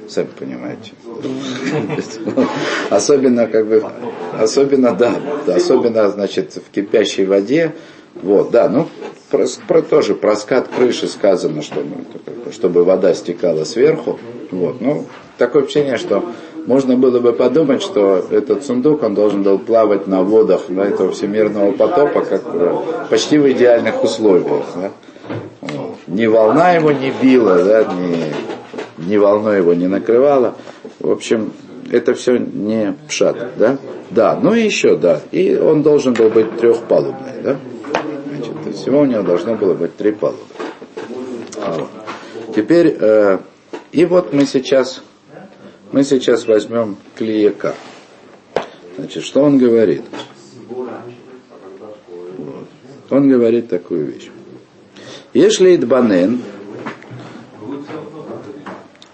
сами 0.09 0.29
понимаете. 0.38 0.92
Особенно, 2.90 3.46
как 3.46 3.66
бы, 3.66 3.83
особенно, 4.38 4.94
да, 4.94 5.16
особенно, 5.46 6.09
значит, 6.11 6.55
в 6.55 6.70
кипящей 6.72 7.25
воде, 7.25 7.75
вот, 8.22 8.50
да, 8.50 8.68
ну, 8.68 8.88
про, 9.31 9.46
про 9.66 9.83
тоже 9.83 10.14
про 10.14 10.37
скат 10.37 10.68
крыши 10.68 11.09
сказано, 11.09 11.62
что, 11.62 11.83
ну, 11.83 12.52
чтобы 12.52 12.85
вода 12.85 13.14
стекала 13.14 13.64
сверху, 13.64 14.18
вот, 14.50 14.81
ну, 14.81 15.05
такое 15.38 15.64
ощущение, 15.64 15.96
что 15.96 16.22
можно 16.66 16.96
было 16.96 17.20
бы 17.20 17.33
подумать, 17.33 17.83
что 17.83 18.24
этот 18.31 18.64
сундук, 18.64 19.02
он 19.02 19.14
должен 19.14 19.42
был 19.42 19.59
плавать 19.59 20.07
на 20.07 20.22
водах 20.22 20.62
да, 20.68 20.85
этого 20.85 21.12
всемирного 21.12 21.72
потопа, 21.72 22.22
как 22.22 23.09
почти 23.09 23.38
в 23.38 23.50
идеальных 23.50 24.02
условиях. 24.02 24.64
Да. 24.74 24.90
Ни 26.09 26.26
волна 26.26 26.72
его 26.72 26.92
не 26.92 27.12
била, 27.22 27.62
да, 27.62 27.85
ни, 27.85 29.07
ни 29.09 29.16
волной 29.16 29.59
его 29.59 29.74
не 29.74 29.87
накрывала. 29.87 30.55
В 30.98 31.11
общем, 31.11 31.52
это 31.90 32.14
все 32.14 32.37
не 32.37 32.96
пшат, 33.09 33.37
да? 33.57 33.79
Да, 34.11 34.38
ну 34.40 34.55
и 34.55 34.62
еще, 34.62 34.96
да. 34.96 35.20
И 35.33 35.57
он 35.57 35.83
должен 35.83 36.14
был 36.14 36.31
быть 36.31 36.57
трехпалубный, 36.59 37.42
да? 37.42 37.57
Значит, 38.76 38.76
всего 38.76 39.02
у 39.02 39.06
него 39.06 39.24
должно 39.24 39.56
было 39.56 39.74
быть 39.74 39.95
три 39.95 40.12
палубы. 40.12 40.43
А 41.62 41.78
вот. 41.78 41.89
Теперь, 42.56 42.97
э, 43.00 43.38
и 43.91 44.06
вот 44.06 44.34
мы 44.34 44.45
сейчас 44.45 45.02
мы 45.91 46.04
сейчас 46.04 46.47
возьмем 46.47 46.95
клеяка. 47.15 47.76
Значит, 48.97 49.24
что 49.24 49.41
он 49.41 49.58
говорит? 49.58 50.04
Вот. 52.38 52.67
Он 53.10 53.30
говорит 53.30 53.67
такую 53.69 54.06
вещь. 54.06 54.30
Если 55.34 55.78
банен, 55.78 56.41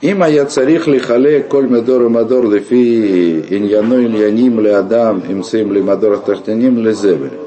אם 0.03 0.21
היה 0.21 0.45
צריך 0.45 0.87
לחלק 0.87 1.45
כל 1.47 1.65
מדור 1.65 2.01
ומדור 2.05 2.45
לפי 2.45 3.41
עניינו 3.49 3.95
עניינים 3.95 4.59
לאדם, 4.59 5.19
אם 5.31 5.43
שים 5.43 5.71
למדור 5.71 6.13
התחתנים 6.13 6.85
לזבל. 6.85 7.40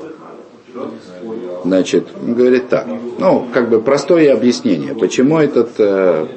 Значит, 1.65 2.06
он 2.21 2.36
говорит 2.36 2.69
так. 2.69 2.88
Ну, 3.17 3.47
как 3.51 3.69
бы 3.69 3.82
простое 3.82 4.32
объяснение. 4.32 4.93
Почему 4.93 5.39
этот 5.39 5.71
э, 5.80 6.28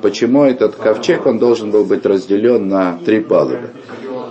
почему 0.00 0.44
этот 0.44 0.76
ковчег, 0.76 1.26
он 1.26 1.40
должен 1.40 1.72
был 1.72 1.84
быть 1.84 2.06
разделен 2.06 2.68
на 2.68 2.96
три 3.04 3.18
палубы. 3.18 3.70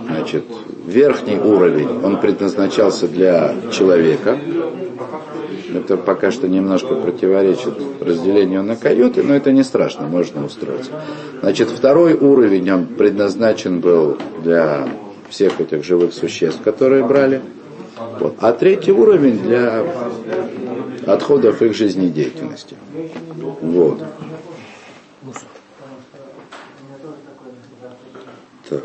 Значит, 0.06 0.44
верхний 0.86 1.36
уровень, 1.36 1.88
он 2.02 2.20
предназначался 2.20 3.06
для 3.06 3.54
человека. 3.70 4.38
Это 5.74 5.98
пока 5.98 6.30
что 6.30 6.48
немножко 6.48 6.94
противоречит 6.94 7.74
разделению 8.00 8.62
на 8.62 8.76
каюты, 8.76 9.22
но 9.22 9.34
это 9.34 9.52
не 9.52 9.62
страшно, 9.62 10.06
можно 10.06 10.46
устроиться. 10.46 10.90
Значит, 11.42 11.68
второй 11.68 12.14
уровень, 12.14 12.70
он 12.70 12.86
предназначен 12.86 13.80
был 13.80 14.16
для 14.42 14.88
всех 15.28 15.60
этих 15.60 15.84
живых 15.84 16.14
существ, 16.14 16.62
которые 16.62 17.04
брали. 17.04 17.42
Вот. 17.96 18.34
А 18.40 18.52
третий 18.52 18.92
уровень 18.92 19.38
для 19.38 19.84
отходов 21.06 21.62
их 21.62 21.74
жизнедеятельности. 21.74 22.76
Вот. 23.60 24.02
Так. 28.68 28.84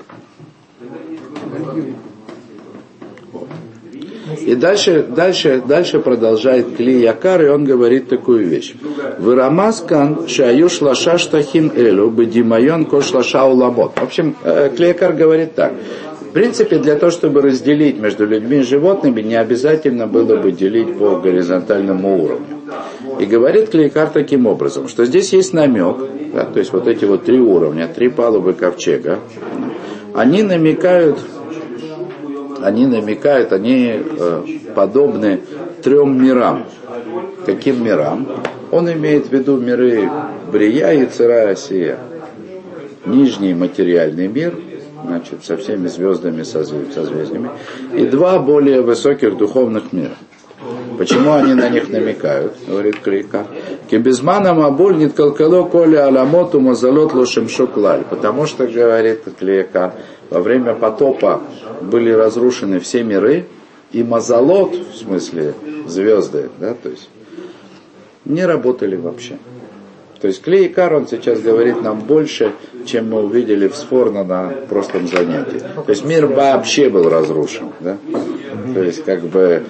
И 4.39 4.55
дальше, 4.55 5.03
дальше, 5.03 5.61
дальше 5.65 5.99
продолжает 5.99 6.75
Кли 6.75 7.01
Якар, 7.01 7.43
и 7.43 7.47
он 7.49 7.65
говорит 7.65 8.07
такую 8.09 8.47
вещь. 8.47 8.73
Вырамаскан 9.19 10.27
шаюш 10.27 10.81
лаша 10.81 11.17
штахин 11.17 11.71
элю 11.75 12.09
бедимайон 12.09 12.85
кош 12.85 13.13
лаша 13.13 13.45
уламот. 13.45 13.93
В 13.95 14.03
общем, 14.03 14.35
э, 14.43 14.69
Кли 14.75 14.87
Якар 14.87 15.13
говорит 15.13 15.55
так. 15.55 15.73
В 16.31 16.33
принципе, 16.33 16.79
для 16.79 16.95
того, 16.95 17.11
чтобы 17.11 17.41
разделить 17.41 17.99
между 17.99 18.25
людьми 18.25 18.59
и 18.59 18.61
животными, 18.61 19.21
не 19.21 19.35
обязательно 19.35 20.07
было 20.07 20.37
бы 20.37 20.53
делить 20.53 20.97
по 20.97 21.19
горизонтальному 21.19 22.23
уровню. 22.23 22.61
И 23.19 23.25
говорит 23.25 23.71
Клейкар 23.71 24.07
таким 24.07 24.45
образом, 24.47 24.87
что 24.87 25.03
здесь 25.03 25.33
есть 25.33 25.51
намек, 25.51 25.97
да, 26.33 26.45
то 26.45 26.59
есть 26.59 26.71
вот 26.71 26.87
эти 26.87 27.03
вот 27.03 27.25
три 27.25 27.37
уровня, 27.37 27.89
три 27.93 28.07
палубы 28.07 28.53
ковчега, 28.53 29.19
они 30.13 30.41
намекают, 30.41 31.19
они 32.63 32.87
намекают, 32.87 33.51
они 33.51 33.99
э, 34.01 34.43
подобны 34.73 35.41
трем 35.83 36.23
мирам. 36.23 36.65
Каким 37.45 37.83
мирам? 37.83 38.25
Он 38.71 38.89
имеет 38.89 39.27
в 39.27 39.33
виду 39.33 39.57
миры 39.57 40.09
Брия 40.49 40.93
и 40.93 41.05
Цира 41.07 41.49
Осия. 41.49 41.99
Нижний 43.05 43.53
материальный 43.53 44.29
мир– 44.29 44.53
значит, 45.05 45.43
со 45.43 45.57
всеми 45.57 45.87
звездами, 45.87 46.43
созвездиями, 46.43 47.51
и 47.95 48.05
два 48.05 48.39
более 48.39 48.81
высоких 48.81 49.37
духовных 49.37 49.93
мира. 49.93 50.15
Почему 50.97 51.33
они 51.33 51.55
на 51.55 51.69
них 51.69 51.89
намекают, 51.89 52.53
говорит 52.67 52.99
Крика. 52.99 53.47
Кибизмана 53.89 54.53
мабуль 54.53 54.97
нит 54.97 55.13
калкало 55.13 55.63
коля 55.63 56.05
аламоту 56.05 56.59
мазалот 56.59 57.13
лошем 57.13 57.49
шоклаль. 57.49 58.03
Потому 58.07 58.45
что, 58.45 58.67
говорит 58.67 59.23
Клейка, 59.39 59.95
во 60.29 60.41
время 60.41 60.75
потопа 60.75 61.41
были 61.81 62.11
разрушены 62.11 62.79
все 62.79 63.03
миры, 63.03 63.47
и 63.91 64.03
мазалот, 64.03 64.75
в 64.75 64.95
смысле 64.95 65.55
звезды, 65.87 66.49
да, 66.59 66.75
то 66.75 66.89
есть, 66.89 67.09
не 68.25 68.45
работали 68.45 68.95
вообще. 68.95 69.37
То 70.21 70.27
есть 70.27 70.43
Клей 70.43 70.69
Кар, 70.69 70.93
он 70.93 71.07
сейчас 71.07 71.41
говорит 71.41 71.81
нам 71.81 71.99
больше, 71.99 72.53
чем 72.85 73.09
мы 73.09 73.23
увидели 73.23 73.67
в 73.67 73.75
Сфорно 73.75 74.23
на 74.23 74.49
прошлом 74.69 75.07
занятии. 75.07 75.59
То 75.59 75.89
есть 75.89 76.05
мир 76.05 76.27
вообще 76.27 76.89
был 76.89 77.09
разрушен. 77.09 77.71
Да? 77.79 77.97
То 78.73 78.83
есть 78.83 79.03
как 79.03 79.21
бы 79.23 79.63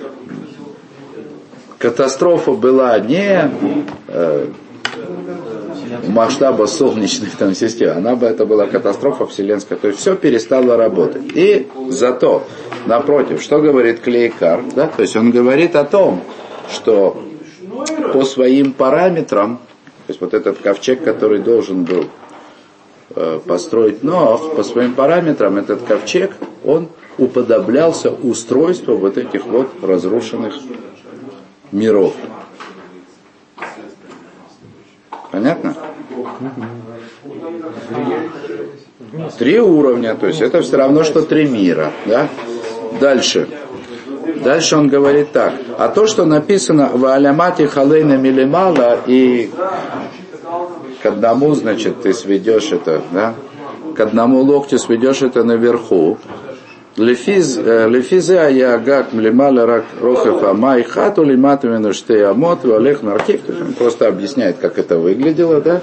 катастрофа 1.78 2.52
была 2.52 3.00
не 3.00 3.50
э, 4.10 4.48
масштаба 6.08 6.66
солнечной 6.66 7.30
там, 7.38 7.56
системы, 7.56 7.94
она 7.94 8.18
бы 8.18 8.26
это 8.28 8.46
была 8.46 8.68
катастрофа 8.68 9.28
вселенская. 9.28 9.78
То 9.78 9.88
есть 9.88 10.02
все 10.02 10.18
перестало 10.18 10.76
работать. 10.76 11.32
И 11.34 11.70
зато, 11.88 12.44
напротив, 12.88 13.42
что 13.42 13.62
говорит 13.62 14.02
Клейкар? 14.02 14.64
Да? 14.76 14.88
То 14.88 15.02
есть 15.02 15.16
он 15.16 15.32
говорит 15.32 15.78
о 15.78 15.86
том, 15.86 16.22
что 16.70 17.24
по 18.12 18.26
своим 18.26 18.74
параметрам 18.74 19.60
есть 20.12 20.22
вот 20.22 20.34
этот 20.34 20.60
ковчег, 20.60 21.04
который 21.04 21.40
должен 21.40 21.84
был 21.86 22.06
э, 23.16 23.40
построить 23.46 24.04
Ноах, 24.04 24.56
по 24.56 24.64
своим 24.64 24.94
параметрам 24.94 25.58
этот 25.58 25.84
ковчег, 25.84 26.34
он 26.66 26.90
уподоблялся 27.18 28.12
устройству 28.12 28.98
вот 28.98 29.18
этих 29.18 29.46
вот 29.46 29.70
разрушенных 29.82 30.56
миров. 31.72 32.14
Понятно? 35.32 35.76
Три 39.38 39.60
уровня, 39.60 40.16
то 40.16 40.28
есть 40.28 40.42
это 40.42 40.62
все 40.62 40.76
равно, 40.78 41.04
что 41.04 41.22
три 41.22 41.48
мира. 41.48 41.92
Да? 42.06 42.28
Дальше. 43.00 43.48
Дальше 44.44 44.76
он 44.76 44.88
говорит 44.88 45.32
так. 45.32 45.54
А 45.78 45.88
то, 45.88 46.08
что 46.08 46.26
написано 46.26 46.92
в 46.94 47.06
Алямате 47.06 47.68
Халейна 47.68 48.18
Милимала 48.18 49.00
и 49.06 49.50
к 51.02 51.06
одному, 51.06 51.54
значит, 51.56 52.02
ты 52.02 52.14
сведешь 52.14 52.72
это, 52.72 53.02
да? 53.12 53.34
К 53.96 54.00
одному 54.02 54.42
локтю 54.42 54.78
сведешь 54.78 55.22
это 55.22 55.44
наверху. 55.44 56.18
Лефизе 56.98 58.40
аягак 58.40 59.14
млималя 59.14 59.66
рак 59.66 59.86
рохев 60.00 60.44
амай 60.44 60.84
хату 60.84 61.24
амот 61.24 62.64
валех 62.64 63.02
наркив. 63.02 63.42
Он 63.50 63.74
просто 63.74 64.08
объясняет, 64.08 64.58
как 64.58 64.78
это 64.78 64.98
выглядело, 65.00 65.62
да? 65.62 65.82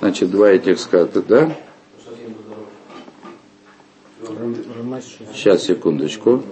Значит, 0.00 0.30
два 0.30 0.50
этих 0.50 0.80
ската, 0.80 1.22
да? 1.22 1.50
Сейчас, 5.32 5.62
секундочку. 5.64 6.42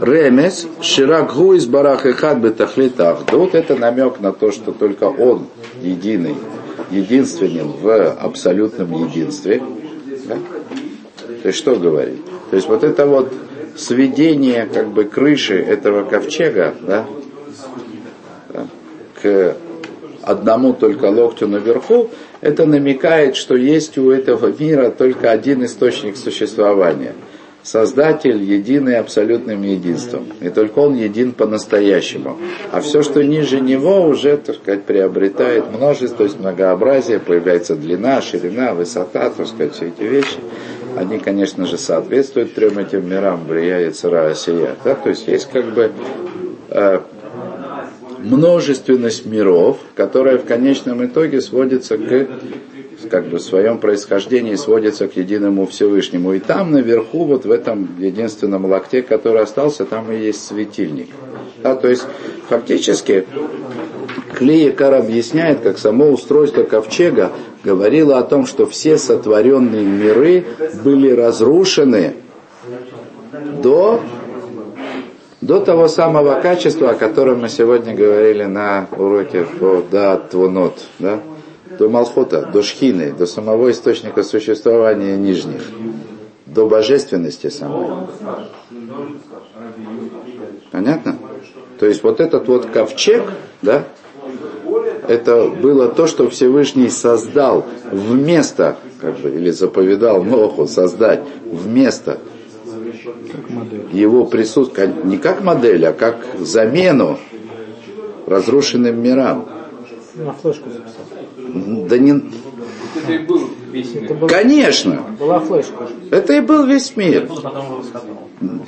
Ремес, 0.00 0.66
Ширакгу 0.80 1.54
из 1.54 1.66
Барах 1.66 2.06
и 2.06 2.12
Хад 2.12 2.38
Бетахлит 2.38 2.98
Ахдут, 2.98 3.54
это 3.54 3.76
намек 3.76 4.20
на 4.20 4.32
то, 4.32 4.50
что 4.50 4.72
только 4.72 5.04
он 5.04 5.46
единый, 5.80 6.36
единственен 6.90 7.68
в 7.68 8.10
абсолютном 8.12 9.06
единстве. 9.06 9.62
Да? 10.26 10.38
То 11.42 11.48
есть 11.48 11.58
что 11.58 11.76
говорит? 11.76 12.24
То 12.50 12.56
есть 12.56 12.68
вот 12.68 12.82
это 12.82 13.06
вот 13.06 13.32
сведение 13.76 14.66
как 14.66 14.88
бы 14.88 15.04
крыши 15.04 15.56
этого 15.56 16.04
ковчега 16.04 16.74
да, 16.82 17.06
да, 18.52 18.66
к 19.20 19.56
одному 20.22 20.72
только 20.72 21.06
локтю 21.06 21.48
наверху, 21.48 22.10
это 22.44 22.66
намекает, 22.66 23.36
что 23.36 23.56
есть 23.56 23.98
у 23.98 24.10
этого 24.10 24.52
мира 24.58 24.90
только 24.90 25.30
один 25.30 25.64
источник 25.64 26.16
существования– 26.16 27.14
Создатель 27.64 28.42
единый 28.42 28.98
абсолютным 28.98 29.62
единством. 29.62 30.26
И 30.42 30.50
только 30.50 30.80
Он 30.80 30.94
един 30.94 31.32
по-настоящему. 31.32 32.36
А 32.70 32.82
все, 32.82 33.02
что 33.02 33.24
ниже 33.24 33.58
Него, 33.58 34.02
уже, 34.02 34.36
так 34.36 34.56
сказать, 34.56 34.84
приобретает 34.84 35.72
множество, 35.72 36.18
то 36.18 36.24
есть 36.24 36.38
многообразие, 36.38 37.20
появляется 37.20 37.74
длина, 37.74 38.20
ширина, 38.20 38.74
высота, 38.74 39.30
так 39.30 39.46
сказать, 39.46 39.72
все 39.72 39.88
эти 39.88 40.02
вещи. 40.02 40.36
Они, 40.98 41.18
конечно 41.18 41.64
же, 41.64 41.78
соответствуют 41.78 42.52
трем 42.52 42.78
этим 42.78 43.08
мирам, 43.08 43.46
Брия, 43.48 43.90
Цара, 43.92 44.28
Осия. 44.28 44.76
Да? 44.84 44.94
То 44.94 45.08
есть 45.08 45.26
есть 45.26 45.48
как 45.50 45.72
бы 45.72 45.90
э, 46.68 47.00
множественность 48.24 49.26
миров, 49.26 49.78
которая 49.94 50.38
в 50.38 50.44
конечном 50.44 51.04
итоге 51.04 51.40
сводится 51.40 51.98
к 51.98 52.28
как 53.10 53.26
бы 53.26 53.38
в 53.38 53.42
своем 53.42 53.78
происхождении 53.78 54.54
сводится 54.54 55.08
к 55.08 55.16
единому 55.16 55.66
Всевышнему. 55.66 56.32
И 56.32 56.38
там 56.38 56.72
наверху, 56.72 57.24
вот 57.24 57.44
в 57.44 57.50
этом 57.50 57.88
единственном 57.98 58.64
лакте, 58.66 59.02
который 59.02 59.42
остался, 59.42 59.84
там 59.84 60.10
и 60.10 60.16
есть 60.16 60.46
светильник. 60.46 61.08
Да, 61.62 61.74
то 61.74 61.88
есть 61.88 62.06
фактически 62.48 63.26
Клеекар 64.34 64.94
объясняет, 64.94 65.60
как 65.60 65.78
само 65.78 66.10
устройство 66.10 66.62
ковчега 66.64 67.32
говорило 67.62 68.18
о 68.18 68.22
том, 68.22 68.46
что 68.46 68.66
все 68.66 68.98
сотворенные 68.98 69.84
миры 69.84 70.44
были 70.82 71.10
разрушены 71.10 72.14
до, 73.62 74.00
до 75.46 75.60
того 75.60 75.88
самого 75.88 76.40
качества, 76.40 76.90
о 76.90 76.94
котором 76.94 77.40
мы 77.40 77.48
сегодня 77.48 77.94
говорили 77.94 78.44
на 78.44 78.88
уроке 78.96 79.44
по 79.44 79.82
Дат 79.90 80.30
Твунот. 80.30 80.78
Да? 80.98 81.20
до 81.78 81.88
Малхота, 81.88 82.48
до 82.52 82.62
Шхины, 82.62 83.12
до 83.12 83.26
самого 83.26 83.70
источника 83.70 84.22
существования 84.22 85.16
нижних, 85.16 85.62
до 86.46 86.68
божественности 86.68 87.48
самой. 87.48 87.88
Понятно? 90.70 91.16
То 91.78 91.86
есть 91.86 92.02
вот 92.02 92.20
этот 92.20 92.48
вот 92.48 92.66
ковчег, 92.66 93.24
да, 93.62 93.84
это 95.08 95.48
было 95.48 95.88
то, 95.88 96.06
что 96.06 96.30
Всевышний 96.30 96.88
создал 96.88 97.66
вместо, 97.90 98.76
как 99.00 99.18
бы, 99.18 99.30
или 99.30 99.50
заповедал 99.50 100.22
Ноху 100.22 100.66
создать 100.66 101.22
вместо 101.44 102.18
его 103.92 104.26
присутствия, 104.26 104.92
не 105.04 105.18
как 105.18 105.42
модель, 105.42 105.86
а 105.86 105.92
как 105.92 106.26
замену 106.38 107.18
разрушенным 108.26 109.02
мирам. 109.02 109.48
На 110.14 110.32
флешку 110.32 110.70
записал. 110.70 111.04
Да 111.88 111.98
не... 111.98 112.22
Это 112.96 113.12
и 113.12 113.18
был 113.18 113.50
весь 113.72 113.94
мир. 113.94 114.28
Конечно. 114.28 115.02
Была 115.18 115.40
флешка. 115.40 115.88
Это 116.10 116.34
и 116.34 116.40
был 116.40 116.66
весь 116.66 116.96
мир. 116.96 117.28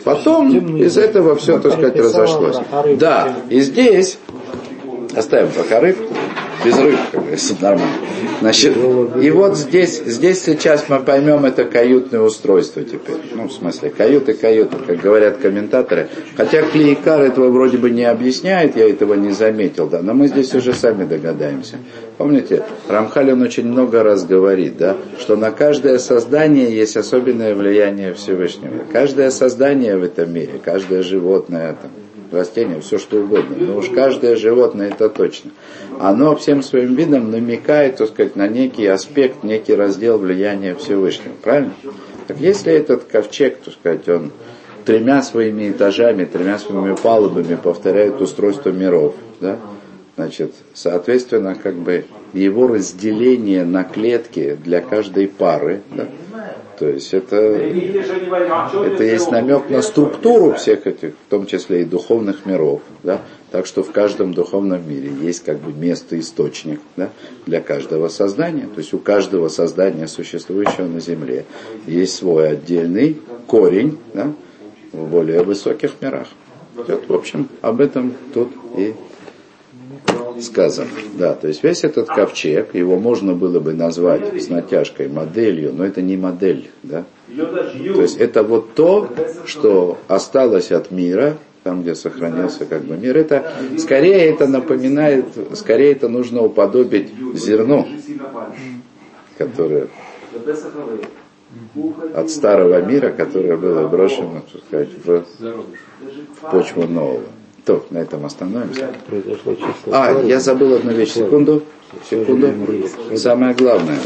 Потом 0.04 0.76
из 0.76 0.98
этого 0.98 1.36
все, 1.36 1.58
так 1.58 1.72
сказать, 1.72 1.96
разошлось. 1.96 2.56
Да, 2.98 3.34
и 3.48 3.60
здесь 3.60 4.18
оставим 5.14 5.50
пока 5.52 5.80
рыб 5.80 5.96
без 6.64 6.78
рыб, 6.78 6.98
как 7.12 7.20
говорится, 7.20 7.54
нормально. 7.60 7.94
Значит, 8.40 8.76
и 8.76 9.30
вот 9.30 9.56
здесь, 9.56 10.02
здесь 10.04 10.42
сейчас 10.42 10.88
мы 10.88 11.00
поймем 11.00 11.44
это 11.44 11.64
каютное 11.64 12.20
устройство 12.20 12.82
теперь. 12.82 13.16
Ну, 13.34 13.48
в 13.48 13.52
смысле, 13.52 13.90
каюты, 13.90 14.34
каюты, 14.34 14.76
как 14.86 15.00
говорят 15.00 15.38
комментаторы. 15.38 16.08
Хотя 16.36 16.62
Клейкар 16.62 17.22
этого 17.22 17.50
вроде 17.50 17.78
бы 17.78 17.90
не 17.90 18.04
объясняет, 18.04 18.76
я 18.76 18.88
этого 18.88 19.14
не 19.14 19.32
заметил, 19.32 19.86
да, 19.86 20.02
но 20.02 20.14
мы 20.14 20.28
здесь 20.28 20.54
уже 20.54 20.72
сами 20.72 21.04
догадаемся. 21.04 21.76
Помните, 22.18 22.62
Рамхаль 22.88 23.32
очень 23.32 23.66
много 23.66 24.02
раз 24.02 24.24
говорит, 24.24 24.76
да, 24.78 24.96
что 25.18 25.36
на 25.36 25.50
каждое 25.50 25.98
создание 25.98 26.74
есть 26.74 26.96
особенное 26.96 27.54
влияние 27.54 28.14
Всевышнего. 28.14 28.84
Каждое 28.92 29.30
создание 29.30 29.96
в 29.96 30.02
этом 30.02 30.32
мире, 30.32 30.60
каждое 30.62 31.02
животное, 31.02 31.76
там, 31.80 31.90
растение, 32.32 32.80
все 32.80 32.98
что 32.98 33.20
угодно. 33.20 33.56
Но 33.58 33.76
уж 33.76 33.88
каждое 33.90 34.36
животное 34.36 34.88
это 34.88 35.08
точно. 35.08 35.50
Оно 35.98 36.36
всем 36.36 36.62
своим 36.62 36.94
видом 36.94 37.30
намекает, 37.30 37.96
так 37.96 38.08
сказать, 38.08 38.36
на 38.36 38.48
некий 38.48 38.86
аспект, 38.86 39.42
некий 39.44 39.74
раздел 39.74 40.18
влияния 40.18 40.74
Всевышнего. 40.74 41.32
Правильно? 41.42 41.72
Так 42.26 42.38
если 42.38 42.72
этот 42.72 43.04
ковчег, 43.04 43.58
так 43.64 43.74
сказать, 43.74 44.08
он 44.08 44.32
тремя 44.84 45.22
своими 45.22 45.70
этажами, 45.70 46.24
тремя 46.24 46.58
своими 46.58 46.94
палубами 46.94 47.56
повторяет 47.56 48.20
устройство 48.20 48.70
миров, 48.70 49.14
да, 49.40 49.58
значит, 50.16 50.54
соответственно, 50.74 51.54
как 51.54 51.74
бы 51.74 52.06
его 52.32 52.68
разделение 52.68 53.64
на 53.64 53.84
клетки 53.84 54.56
для 54.64 54.80
каждой 54.80 55.28
пары, 55.28 55.82
да, 55.94 56.08
то 56.78 56.88
есть 56.88 57.14
это, 57.14 57.36
это 57.36 59.04
есть 59.04 59.30
намек 59.30 59.70
на 59.70 59.82
структуру 59.82 60.54
всех 60.54 60.86
этих, 60.86 61.14
в 61.14 61.30
том 61.30 61.46
числе 61.46 61.82
и 61.82 61.84
духовных 61.84 62.44
миров. 62.46 62.82
Да? 63.02 63.22
Так 63.50 63.66
что 63.66 63.82
в 63.82 63.92
каждом 63.92 64.34
духовном 64.34 64.88
мире 64.88 65.10
есть 65.22 65.44
как 65.44 65.58
бы 65.58 65.72
место, 65.72 66.18
источник 66.18 66.80
да, 66.96 67.10
для 67.46 67.60
каждого 67.60 68.08
создания. 68.08 68.66
То 68.66 68.80
есть 68.80 68.92
у 68.92 68.98
каждого 68.98 69.48
создания, 69.48 70.06
существующего 70.08 70.86
на 70.86 71.00
Земле, 71.00 71.46
есть 71.86 72.16
свой 72.16 72.50
отдельный 72.50 73.18
корень 73.46 73.98
да, 74.12 74.32
в 74.92 75.08
более 75.08 75.42
высоких 75.42 75.92
мирах. 76.00 76.28
Вот, 76.74 77.08
в 77.08 77.14
общем, 77.14 77.48
об 77.62 77.80
этом 77.80 78.12
тут 78.34 78.50
и 78.76 78.94
сказано. 80.40 80.88
Да, 81.18 81.34
то 81.34 81.48
есть 81.48 81.62
весь 81.62 81.84
этот 81.84 82.08
ковчег, 82.08 82.74
его 82.74 82.98
можно 82.98 83.34
было 83.34 83.60
бы 83.60 83.72
назвать 83.72 84.42
с 84.42 84.48
натяжкой 84.48 85.08
моделью, 85.08 85.72
но 85.72 85.84
это 85.84 86.02
не 86.02 86.16
модель. 86.16 86.70
Да? 86.82 87.04
То 87.36 88.02
есть 88.02 88.18
это 88.18 88.42
вот 88.42 88.74
то, 88.74 89.08
что 89.46 89.98
осталось 90.08 90.72
от 90.72 90.90
мира, 90.90 91.36
там, 91.64 91.82
где 91.82 91.94
сохранился 91.94 92.64
как 92.64 92.84
бы 92.84 92.96
мир. 92.96 93.16
Это, 93.16 93.52
скорее 93.78 94.30
это 94.30 94.46
напоминает, 94.46 95.26
скорее 95.54 95.92
это 95.92 96.08
нужно 96.08 96.42
уподобить 96.42 97.12
зерну, 97.34 97.88
которое 99.36 99.88
от 102.14 102.30
старого 102.30 102.82
мира, 102.82 103.10
которое 103.10 103.56
было 103.56 103.88
брошено, 103.88 104.42
так 104.52 104.62
сказать, 104.62 104.88
в, 105.04 105.24
почву 106.50 106.86
нового. 106.86 107.22
То, 107.66 107.84
на 107.90 107.98
этом 107.98 108.24
остановимся. 108.24 108.90
А, 109.90 110.22
я 110.22 110.38
забыл 110.38 110.74
одну 110.74 110.92
вещь. 110.92 111.14
Секунду. 111.14 111.64
Секунду. 112.08 112.52
Самое 113.16 113.54
главное. 113.54 113.98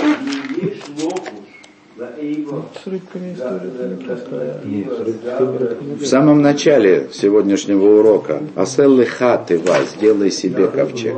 В 5.99 6.07
самом 6.07 6.41
начале 6.41 7.09
сегодняшнего 7.13 7.99
урока 7.99 8.43
Аселлы 8.57 9.05
хаты 9.05 9.59
вас, 9.59 9.91
сделай 9.91 10.31
себе 10.31 10.67
ковчег. 10.67 11.15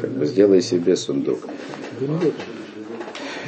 Как 0.00 0.10
бы 0.10 0.24
сделай 0.24 0.62
себе 0.62 0.96
сундук. 0.96 1.40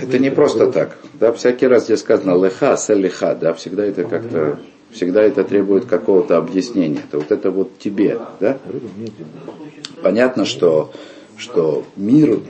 Это 0.03 0.19
не 0.19 0.31
просто 0.31 0.71
так. 0.71 0.99
Да, 1.15 1.33
всякий 1.33 1.67
раз, 1.67 1.87
где 1.87 1.97
сказано 1.97 2.37
леха, 2.45 2.77
селиха, 2.77 3.35
да, 3.35 3.55
всегда 3.55 3.87
это 3.87 4.05
как-то 4.05 4.59
всегда 4.91 5.23
это 5.23 5.45
требует 5.45 5.87
какого-то 5.87 6.37
объяснения. 6.37 7.01
Это 7.07 7.19
вот 7.19 7.31
это 7.31 7.51
вот 7.51 7.79
тебе, 7.79 8.19
да? 8.41 8.59
Понятно, 10.03 10.45
что, 10.45 10.93
что 11.37 11.85
мир, 11.97 12.41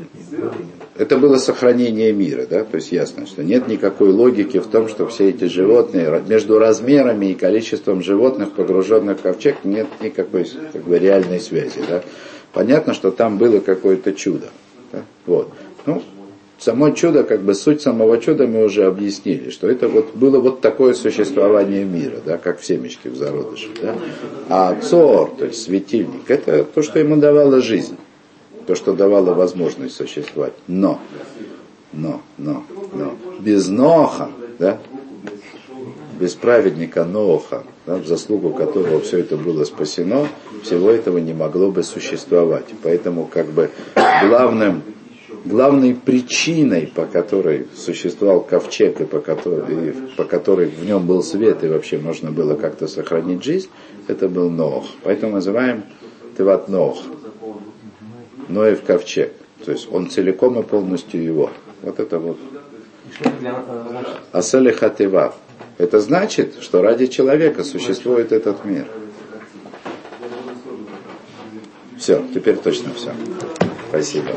это 0.96 1.18
было 1.18 1.36
сохранение 1.36 2.12
мира, 2.12 2.46
да, 2.48 2.64
то 2.64 2.76
есть 2.76 2.92
ясно, 2.92 3.26
что 3.26 3.44
нет 3.44 3.68
никакой 3.68 4.10
логики 4.10 4.58
в 4.58 4.66
том, 4.66 4.88
что 4.88 5.06
все 5.06 5.30
эти 5.30 5.44
животные, 5.44 6.22
между 6.26 6.58
размерами 6.58 7.26
и 7.26 7.34
количеством 7.34 8.02
животных, 8.02 8.52
погруженных 8.52 9.18
в 9.18 9.22
ковчег, 9.22 9.58
нет 9.64 9.86
никакой 10.00 10.48
как 10.72 10.82
бы, 10.82 10.98
реальной 10.98 11.40
связи, 11.40 11.80
да. 11.88 12.02
Понятно, 12.52 12.94
что 12.94 13.10
там 13.10 13.36
было 13.36 13.60
какое-то 13.60 14.12
чудо, 14.14 14.46
да? 14.92 15.02
вот. 15.26 15.50
Ну, 15.84 16.02
само 16.58 16.90
чудо, 16.90 17.24
как 17.24 17.42
бы 17.42 17.54
суть 17.54 17.82
самого 17.82 18.18
чуда 18.18 18.46
мы 18.46 18.64
уже 18.64 18.84
объяснили, 18.84 19.50
что 19.50 19.68
это 19.68 19.88
вот 19.88 20.14
было 20.14 20.38
вот 20.40 20.60
такое 20.60 20.94
существование 20.94 21.84
мира, 21.84 22.18
да, 22.24 22.38
как 22.38 22.60
в 22.60 22.64
семечке 22.64 23.10
в 23.10 23.16
зародыше. 23.16 23.68
Да? 23.80 23.94
А 24.48 24.80
цор, 24.80 25.32
то 25.38 25.46
есть 25.46 25.62
светильник, 25.62 26.30
это 26.30 26.64
то, 26.64 26.82
что 26.82 26.98
ему 26.98 27.16
давало 27.16 27.60
жизнь, 27.60 27.96
то, 28.66 28.74
что 28.74 28.94
давало 28.94 29.34
возможность 29.34 29.96
существовать. 29.96 30.54
Но, 30.66 31.00
но, 31.92 32.20
но, 32.38 32.64
но, 32.92 33.14
без 33.40 33.68
Ноха, 33.68 34.30
да, 34.58 34.78
без 36.18 36.34
праведника 36.34 37.04
Ноха, 37.04 37.64
да, 37.86 37.96
в 37.96 38.06
заслугу 38.06 38.50
которого 38.50 39.00
все 39.00 39.18
это 39.18 39.36
было 39.36 39.64
спасено, 39.64 40.26
всего 40.62 40.90
этого 40.90 41.18
не 41.18 41.34
могло 41.34 41.70
бы 41.70 41.82
существовать. 41.82 42.66
Поэтому 42.82 43.26
как 43.26 43.46
бы 43.48 43.70
главным 44.22 44.82
главной 45.46 45.94
причиной, 45.94 46.90
по 46.94 47.06
которой 47.06 47.66
существовал 47.74 48.40
ковчег 48.40 49.00
и 49.00 49.04
по 49.04 49.20
которой, 49.20 49.88
и 49.88 49.92
по 50.16 50.24
которой 50.24 50.66
в 50.66 50.84
нем 50.84 51.06
был 51.06 51.22
свет 51.22 51.64
и 51.64 51.68
вообще 51.68 51.98
можно 51.98 52.30
было 52.30 52.54
как-то 52.54 52.88
сохранить 52.88 53.44
жизнь, 53.44 53.68
это 54.08 54.28
был 54.28 54.50
Нох. 54.50 54.86
Поэтому 55.02 55.34
называем 55.34 55.84
Теват 56.36 56.68
Нох. 56.68 57.02
Ноев 58.48 58.82
ковчег. 58.82 59.32
То 59.64 59.72
есть 59.72 59.88
он 59.90 60.10
целиком 60.10 60.58
и 60.60 60.62
полностью 60.62 61.22
его. 61.22 61.50
Вот 61.82 61.98
это 61.98 62.18
вот. 62.18 62.38
Аселиха 64.32 64.90
Тевав. 64.90 65.36
Это 65.78 66.00
значит, 66.00 66.56
что 66.60 66.82
ради 66.82 67.06
человека 67.06 67.64
существует 67.64 68.32
этот 68.32 68.64
мир. 68.64 68.86
Все, 71.98 72.22
теперь 72.34 72.56
точно 72.56 72.92
все. 72.94 73.12
Спасибо. 73.88 74.32